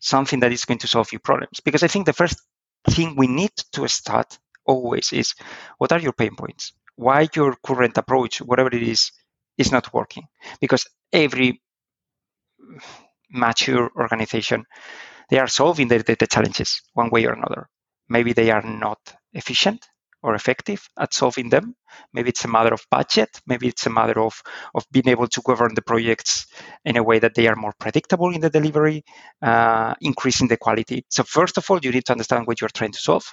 [0.00, 1.60] something that is going to solve your problems.
[1.64, 2.42] Because I think the first
[2.90, 5.34] thing we need to start always is
[5.78, 6.72] what are your pain points?
[6.96, 9.12] Why your current approach, whatever it is,
[9.58, 10.24] is not working?
[10.60, 11.62] Because every
[13.30, 14.64] mature organization,
[15.30, 17.68] they are solving the, the, the challenges one way or another.
[18.08, 18.98] Maybe they are not
[19.32, 19.86] efficient
[20.22, 21.74] or effective at solving them.
[22.12, 23.28] Maybe it's a matter of budget.
[23.46, 24.40] Maybe it's a matter of,
[24.74, 26.46] of being able to govern the projects
[26.84, 29.04] in a way that they are more predictable in the delivery,
[29.42, 31.04] uh, increasing the quality.
[31.10, 33.24] So first of all, you need to understand what you're trying to solve.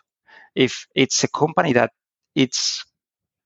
[0.56, 1.92] If it's a company that
[2.36, 2.84] it's,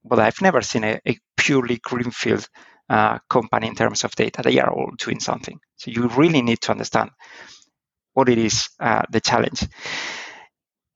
[0.10, 2.48] well, I've never seen a, a purely greenfield
[2.90, 4.42] uh, company in terms of data.
[4.44, 5.60] They are all doing something.
[5.78, 7.12] So you really need to understand
[8.14, 9.68] what it is, uh, the challenge.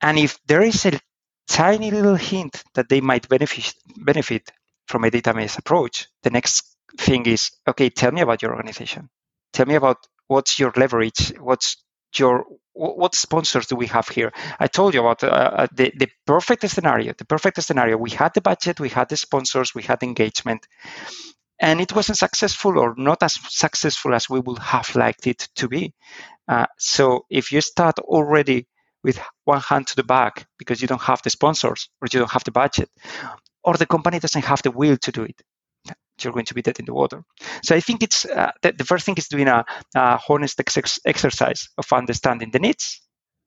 [0.02, 1.00] And if there is a
[1.48, 3.74] tiny little hint that they might benefit
[4.06, 4.52] benefit
[4.88, 7.90] from a data mesh approach, the next thing is okay.
[7.90, 9.10] Tell me about your organization.
[9.54, 9.98] Tell me about
[10.28, 11.34] what's your leverage.
[11.40, 11.78] What's
[12.18, 12.46] your
[12.82, 14.32] what sponsors do we have here?
[14.60, 17.14] I told you about uh, uh, the the perfect scenario.
[17.18, 17.98] The perfect scenario.
[17.98, 18.80] We had the budget.
[18.80, 19.76] We had the sponsors.
[19.76, 20.68] We had engagement
[21.62, 25.68] and it wasn't successful or not as successful as we would have liked it to
[25.68, 25.94] be.
[26.48, 28.68] Uh, so if you start already
[29.04, 32.32] with one hand to the back because you don't have the sponsors or you don't
[32.32, 32.90] have the budget,
[33.64, 35.40] or the company doesn't have the will to do it,
[36.24, 37.24] you're going to be dead in the water.
[37.64, 39.66] So I think it's uh, the, the, first thing is doing a,
[39.96, 43.02] a honest ex- exercise of understanding the needs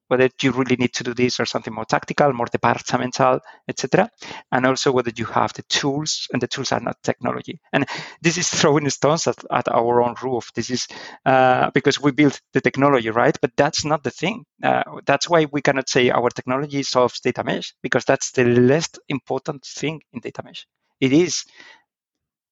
[0.09, 4.09] whether you really need to do this or something more tactical, more departmental, etc.
[4.53, 7.61] And also whether you have the tools, and the tools are not technology.
[7.73, 7.87] And
[8.21, 10.51] this is throwing stones at, at our own roof.
[10.55, 10.87] This is
[11.25, 13.37] uh, because we built the technology, right?
[13.41, 14.45] But that's not the thing.
[14.63, 18.99] Uh, that's why we cannot say our technology solves data mesh because that's the least
[19.09, 20.67] important thing in data mesh.
[21.01, 21.45] It is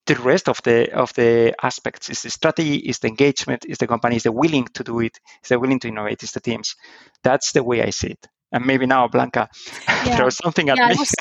[0.06, 3.86] the rest of the of the aspects is the strategy, is the engagement, is the
[3.86, 6.74] company, is the willing to do it, is the willing to innovate, is the teams.
[7.22, 8.28] That's the way I see it.
[8.50, 9.48] And maybe now Blanca
[9.88, 10.16] yeah.
[10.16, 10.94] throw something at yeah, me.
[10.94, 11.14] I was,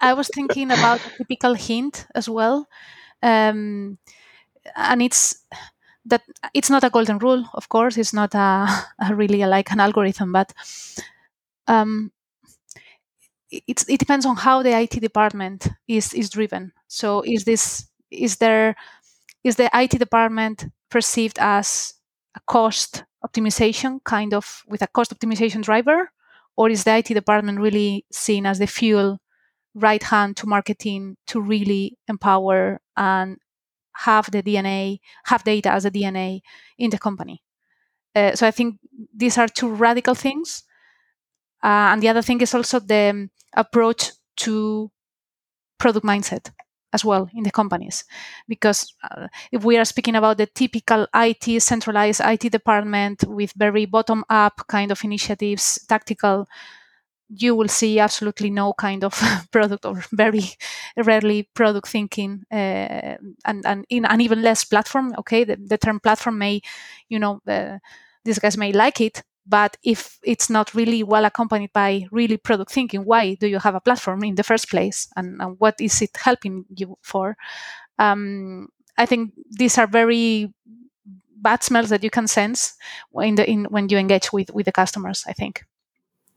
[0.00, 2.66] I was, thinking about a typical hint as well,
[3.22, 3.98] um,
[4.76, 5.44] and it's
[6.06, 7.44] that it's not a golden rule.
[7.54, 8.66] Of course, it's not a,
[9.08, 10.52] a really like an algorithm, but
[11.68, 12.10] um,
[13.50, 16.72] it's, it depends on how the IT department is is driven.
[16.88, 18.76] So is this is there
[19.44, 21.94] is the IT department perceived as
[22.36, 26.10] a cost optimization kind of with a cost optimization driver
[26.56, 29.18] or is the IT department really seen as the fuel
[29.74, 33.38] right hand to marketing to really empower and
[33.94, 36.40] have the DNA, have data as a DNA
[36.78, 37.42] in the company.
[38.14, 38.78] Uh, so I think
[39.14, 40.64] these are two radical things.
[41.62, 44.90] Uh, and the other thing is also the approach to
[45.78, 46.50] product mindset
[46.92, 48.04] as well in the companies.
[48.48, 53.86] Because uh, if we are speaking about the typical IT centralized IT department with very
[53.86, 56.46] bottom up kind of initiatives tactical
[57.30, 59.14] you will see absolutely no kind of
[59.52, 60.44] product or very
[60.96, 65.44] rarely product thinking uh, and and, in, and even less platform okay?
[65.44, 66.60] The, the term platform may
[67.08, 67.78] you know uh,
[68.24, 72.72] these guys may like it but if it's not really well accompanied by really product
[72.72, 75.08] thinking, why do you have a platform in the first place?
[75.16, 77.36] And, and what is it helping you for?
[77.98, 80.52] Um, I think these are very
[81.36, 82.74] bad smells that you can sense
[83.14, 85.24] in the in when you engage with with the customers.
[85.26, 85.64] I think.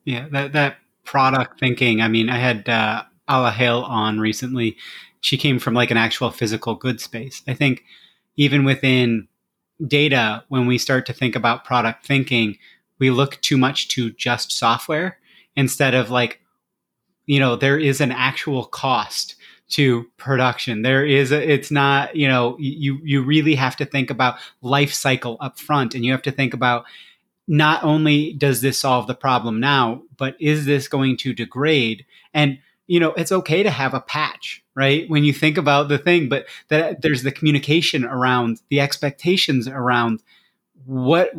[0.05, 2.01] Yeah, that that product thinking.
[2.01, 4.77] I mean, I had uh, Alla Hale on recently.
[5.21, 7.41] She came from like an actual physical goods space.
[7.47, 7.83] I think
[8.35, 9.27] even within
[9.85, 12.57] data, when we start to think about product thinking,
[13.03, 15.19] we look too much to just software
[15.57, 16.39] instead of like,
[17.25, 19.35] you know, there is an actual cost
[19.71, 20.83] to production.
[20.83, 24.93] There is a, it's not, you know, you you really have to think about life
[24.93, 26.85] cycle up front and you have to think about
[27.45, 32.05] not only does this solve the problem now, but is this going to degrade?
[32.33, 35.09] And you know, it's okay to have a patch, right?
[35.09, 40.23] When you think about the thing, but that there's the communication around the expectations around
[40.85, 41.33] what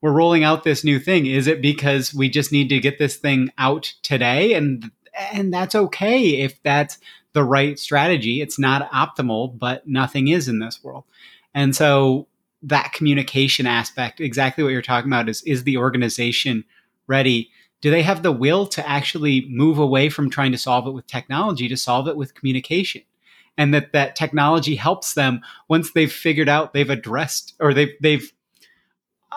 [0.00, 3.16] we're rolling out this new thing is it because we just need to get this
[3.16, 4.90] thing out today and
[5.32, 6.98] and that's okay if that's
[7.36, 8.40] the right strategy.
[8.40, 11.04] It's not optimal, but nothing is in this world.
[11.54, 12.28] And so
[12.62, 16.64] that communication aspect, exactly what you're talking about is is the organization
[17.06, 17.50] ready?
[17.82, 21.06] Do they have the will to actually move away from trying to solve it with
[21.06, 23.02] technology to solve it with communication?
[23.58, 28.32] And that that technology helps them once they've figured out they've addressed or they've they've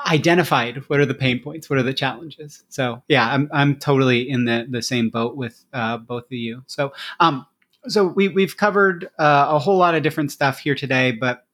[0.07, 2.63] identified what are the pain points, what are the challenges.
[2.69, 6.63] So yeah, I'm I'm totally in the the same boat with uh, both of you.
[6.67, 7.45] So um
[7.87, 11.45] so we we've covered uh, a whole lot of different stuff here today, but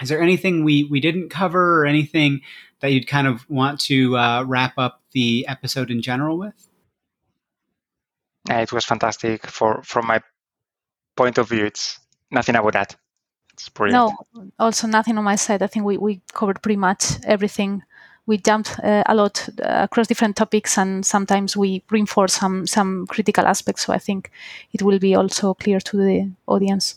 [0.00, 2.40] is there anything we we didn't cover or anything
[2.80, 6.68] that you'd kind of want to uh, wrap up the episode in general with?
[8.48, 9.46] It was fantastic.
[9.46, 10.20] For from my
[11.16, 11.98] point of view, it's
[12.30, 12.96] nothing about that.
[13.54, 14.12] It's brilliant.
[14.34, 15.62] No, also nothing on my side.
[15.62, 17.82] I think we, we covered pretty much everything.
[18.26, 23.06] We jumped uh, a lot uh, across different topics, and sometimes we reinforce some some
[23.06, 23.84] critical aspects.
[23.86, 24.30] So I think
[24.72, 26.96] it will be also clear to the audience.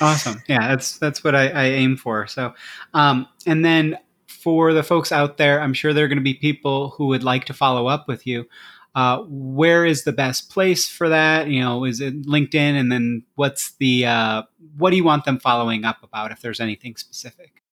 [0.00, 0.42] Awesome.
[0.48, 2.26] Yeah, that's that's what I, I aim for.
[2.26, 2.54] So,
[2.94, 6.34] um, and then for the folks out there, I'm sure there are going to be
[6.34, 8.46] people who would like to follow up with you.
[8.94, 11.48] Uh, where is the best place for that?
[11.48, 12.78] You know, is it LinkedIn?
[12.78, 14.42] And then what's the uh,
[14.76, 17.62] what do you want them following up about if there's anything specific?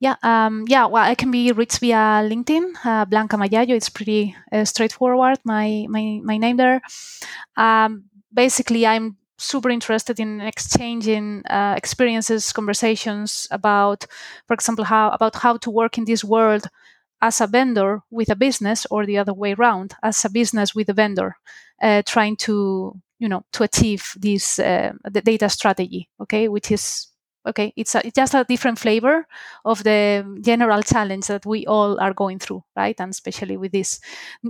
[0.00, 0.86] Yeah, um, yeah.
[0.86, 3.70] Well, I can be reached via LinkedIn, uh, Blanca Mayayo.
[3.70, 5.38] It's pretty uh, straightforward.
[5.44, 6.80] My my my name there.
[7.56, 14.06] Um, basically, I'm super interested in exchanging uh, experiences, conversations about,
[14.46, 16.68] for example, how about how to work in this world
[17.20, 20.88] as a vendor with a business, or the other way around, as a business with
[20.88, 21.36] a vendor,
[21.82, 26.08] uh, trying to you know to achieve this uh, the data strategy.
[26.20, 27.08] Okay, which is
[27.46, 27.72] okay.
[27.76, 29.26] It's, a, it's just a different flavor
[29.64, 32.98] of the general challenge that we all are going through, right?
[33.00, 34.00] And especially with these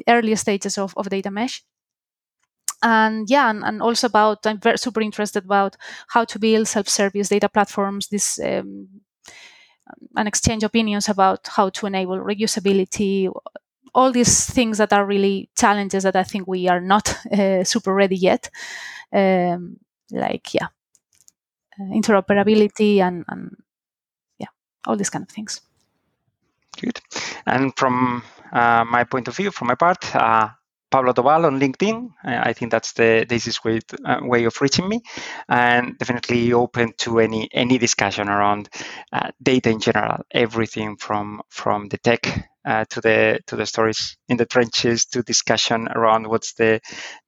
[0.08, 1.62] early stages of, of data mesh
[2.82, 5.76] and yeah and, and, also about i'm very super interested about
[6.08, 8.88] how to build self-service data platforms this um,
[10.16, 13.32] and exchange opinions about how to enable reusability
[13.94, 17.94] all these things that are really challenges that i think we are not uh, super
[17.94, 18.50] ready yet.
[19.12, 19.78] Um,
[20.10, 20.68] like yeah
[21.80, 23.56] uh, interoperability and, and
[24.38, 24.48] yeah
[24.86, 25.60] all these kind of things.
[26.80, 27.00] Good.
[27.46, 28.22] And from
[28.52, 30.48] uh, my point of view from my part uh,
[30.96, 32.08] Pablo Doval on LinkedIn.
[32.24, 35.02] I think that's the easiest way uh, way of reaching me,
[35.46, 38.70] and definitely open to any any discussion around
[39.12, 40.22] uh, data in general.
[40.30, 42.22] Everything from from the tech
[42.64, 46.80] uh, to the to the stories in the trenches to discussion around what's the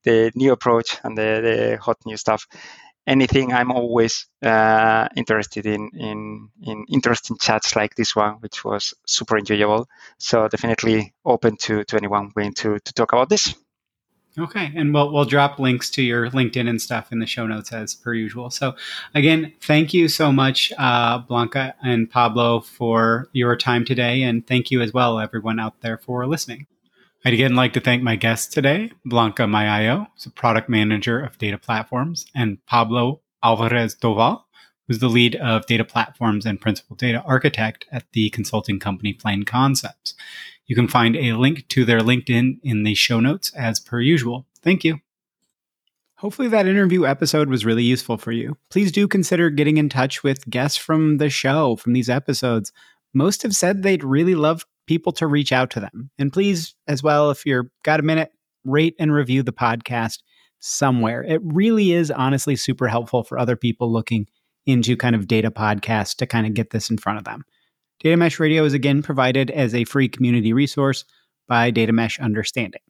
[0.05, 2.47] the new approach and the, the hot new stuff
[3.09, 8.95] anything, I'm always uh, interested in, in in interesting chats like this one, which was
[9.07, 9.89] super enjoyable.
[10.19, 13.55] So definitely open to, to anyone willing to, to talk about this.
[14.39, 17.73] Okay, and we'll we'll drop links to your LinkedIn and stuff in the show notes
[17.73, 18.51] as per usual.
[18.51, 18.77] So,
[19.15, 24.71] again, thank you so much, uh, Blanca and Pablo, for your time today, and thank
[24.71, 26.67] you as well, everyone out there, for listening.
[27.25, 31.37] I'd again like to thank my guests today, Blanca Mayayo, who's a product manager of
[31.37, 34.45] data platforms, and Pablo Alvarez Doval,
[34.87, 39.43] who's the lead of data platforms and principal data architect at the consulting company Plain
[39.43, 40.15] Concepts.
[40.67, 44.47] You can find a link to their LinkedIn in the show notes as per usual.
[44.63, 45.01] Thank you.
[46.19, 48.57] Hopefully, that interview episode was really useful for you.
[48.71, 52.73] Please do consider getting in touch with guests from the show, from these episodes.
[53.13, 56.11] Most have said they'd really love people to reach out to them.
[56.19, 58.33] And please, as well, if you're got a minute,
[58.65, 60.19] rate and review the podcast
[60.59, 61.23] somewhere.
[61.23, 64.27] It really is honestly super helpful for other people looking
[64.67, 67.45] into kind of data podcasts to kind of get this in front of them.
[68.01, 71.05] Data Mesh Radio is again provided as a free community resource
[71.47, 72.83] by Data Mesh Understanding.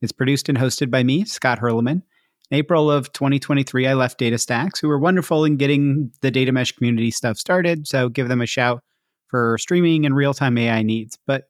[0.00, 2.02] It's produced and hosted by me, Scott Hirleman.
[2.50, 6.72] In April of 2023, I left DataStax, who were wonderful in getting the Data Mesh
[6.72, 7.86] community stuff started.
[7.86, 8.82] So give them a shout
[9.32, 11.18] for streaming and real time AI needs.
[11.26, 11.48] But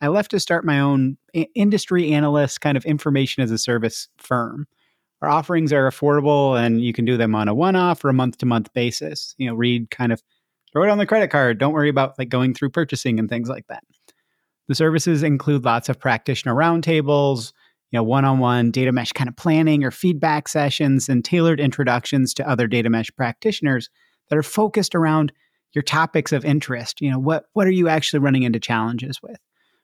[0.00, 1.16] I left to start my own
[1.54, 4.66] industry analyst kind of information as a service firm.
[5.22, 8.14] Our offerings are affordable and you can do them on a one off or a
[8.14, 9.34] month to month basis.
[9.38, 10.22] You know, read kind of
[10.72, 11.58] throw it on the credit card.
[11.58, 13.84] Don't worry about like going through purchasing and things like that.
[14.66, 17.52] The services include lots of practitioner roundtables,
[17.92, 22.48] you know, one-on-one data mesh kind of planning or feedback sessions and tailored introductions to
[22.48, 23.88] other data mesh practitioners
[24.30, 25.32] that are focused around
[25.72, 27.00] your topics of interest.
[27.00, 29.38] You know, what what are you actually running into challenges with?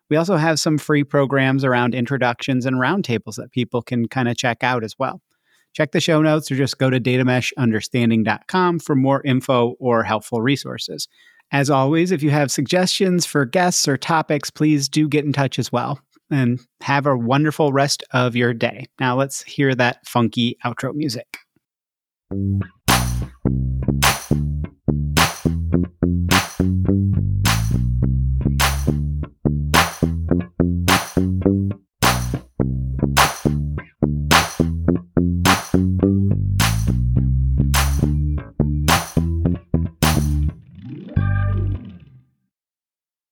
[0.09, 4.37] We also have some free programs around introductions and roundtables that people can kind of
[4.37, 5.21] check out as well.
[5.75, 11.09] Check the show notes or just go to datameshunderstanding.com for more info or helpful resources.
[11.53, 15.59] As always, if you have suggestions for guests or topics, please do get in touch
[15.59, 16.01] as well.
[16.31, 18.87] and have a wonderful rest of your day.
[18.99, 21.39] Now let's hear that funky outro music.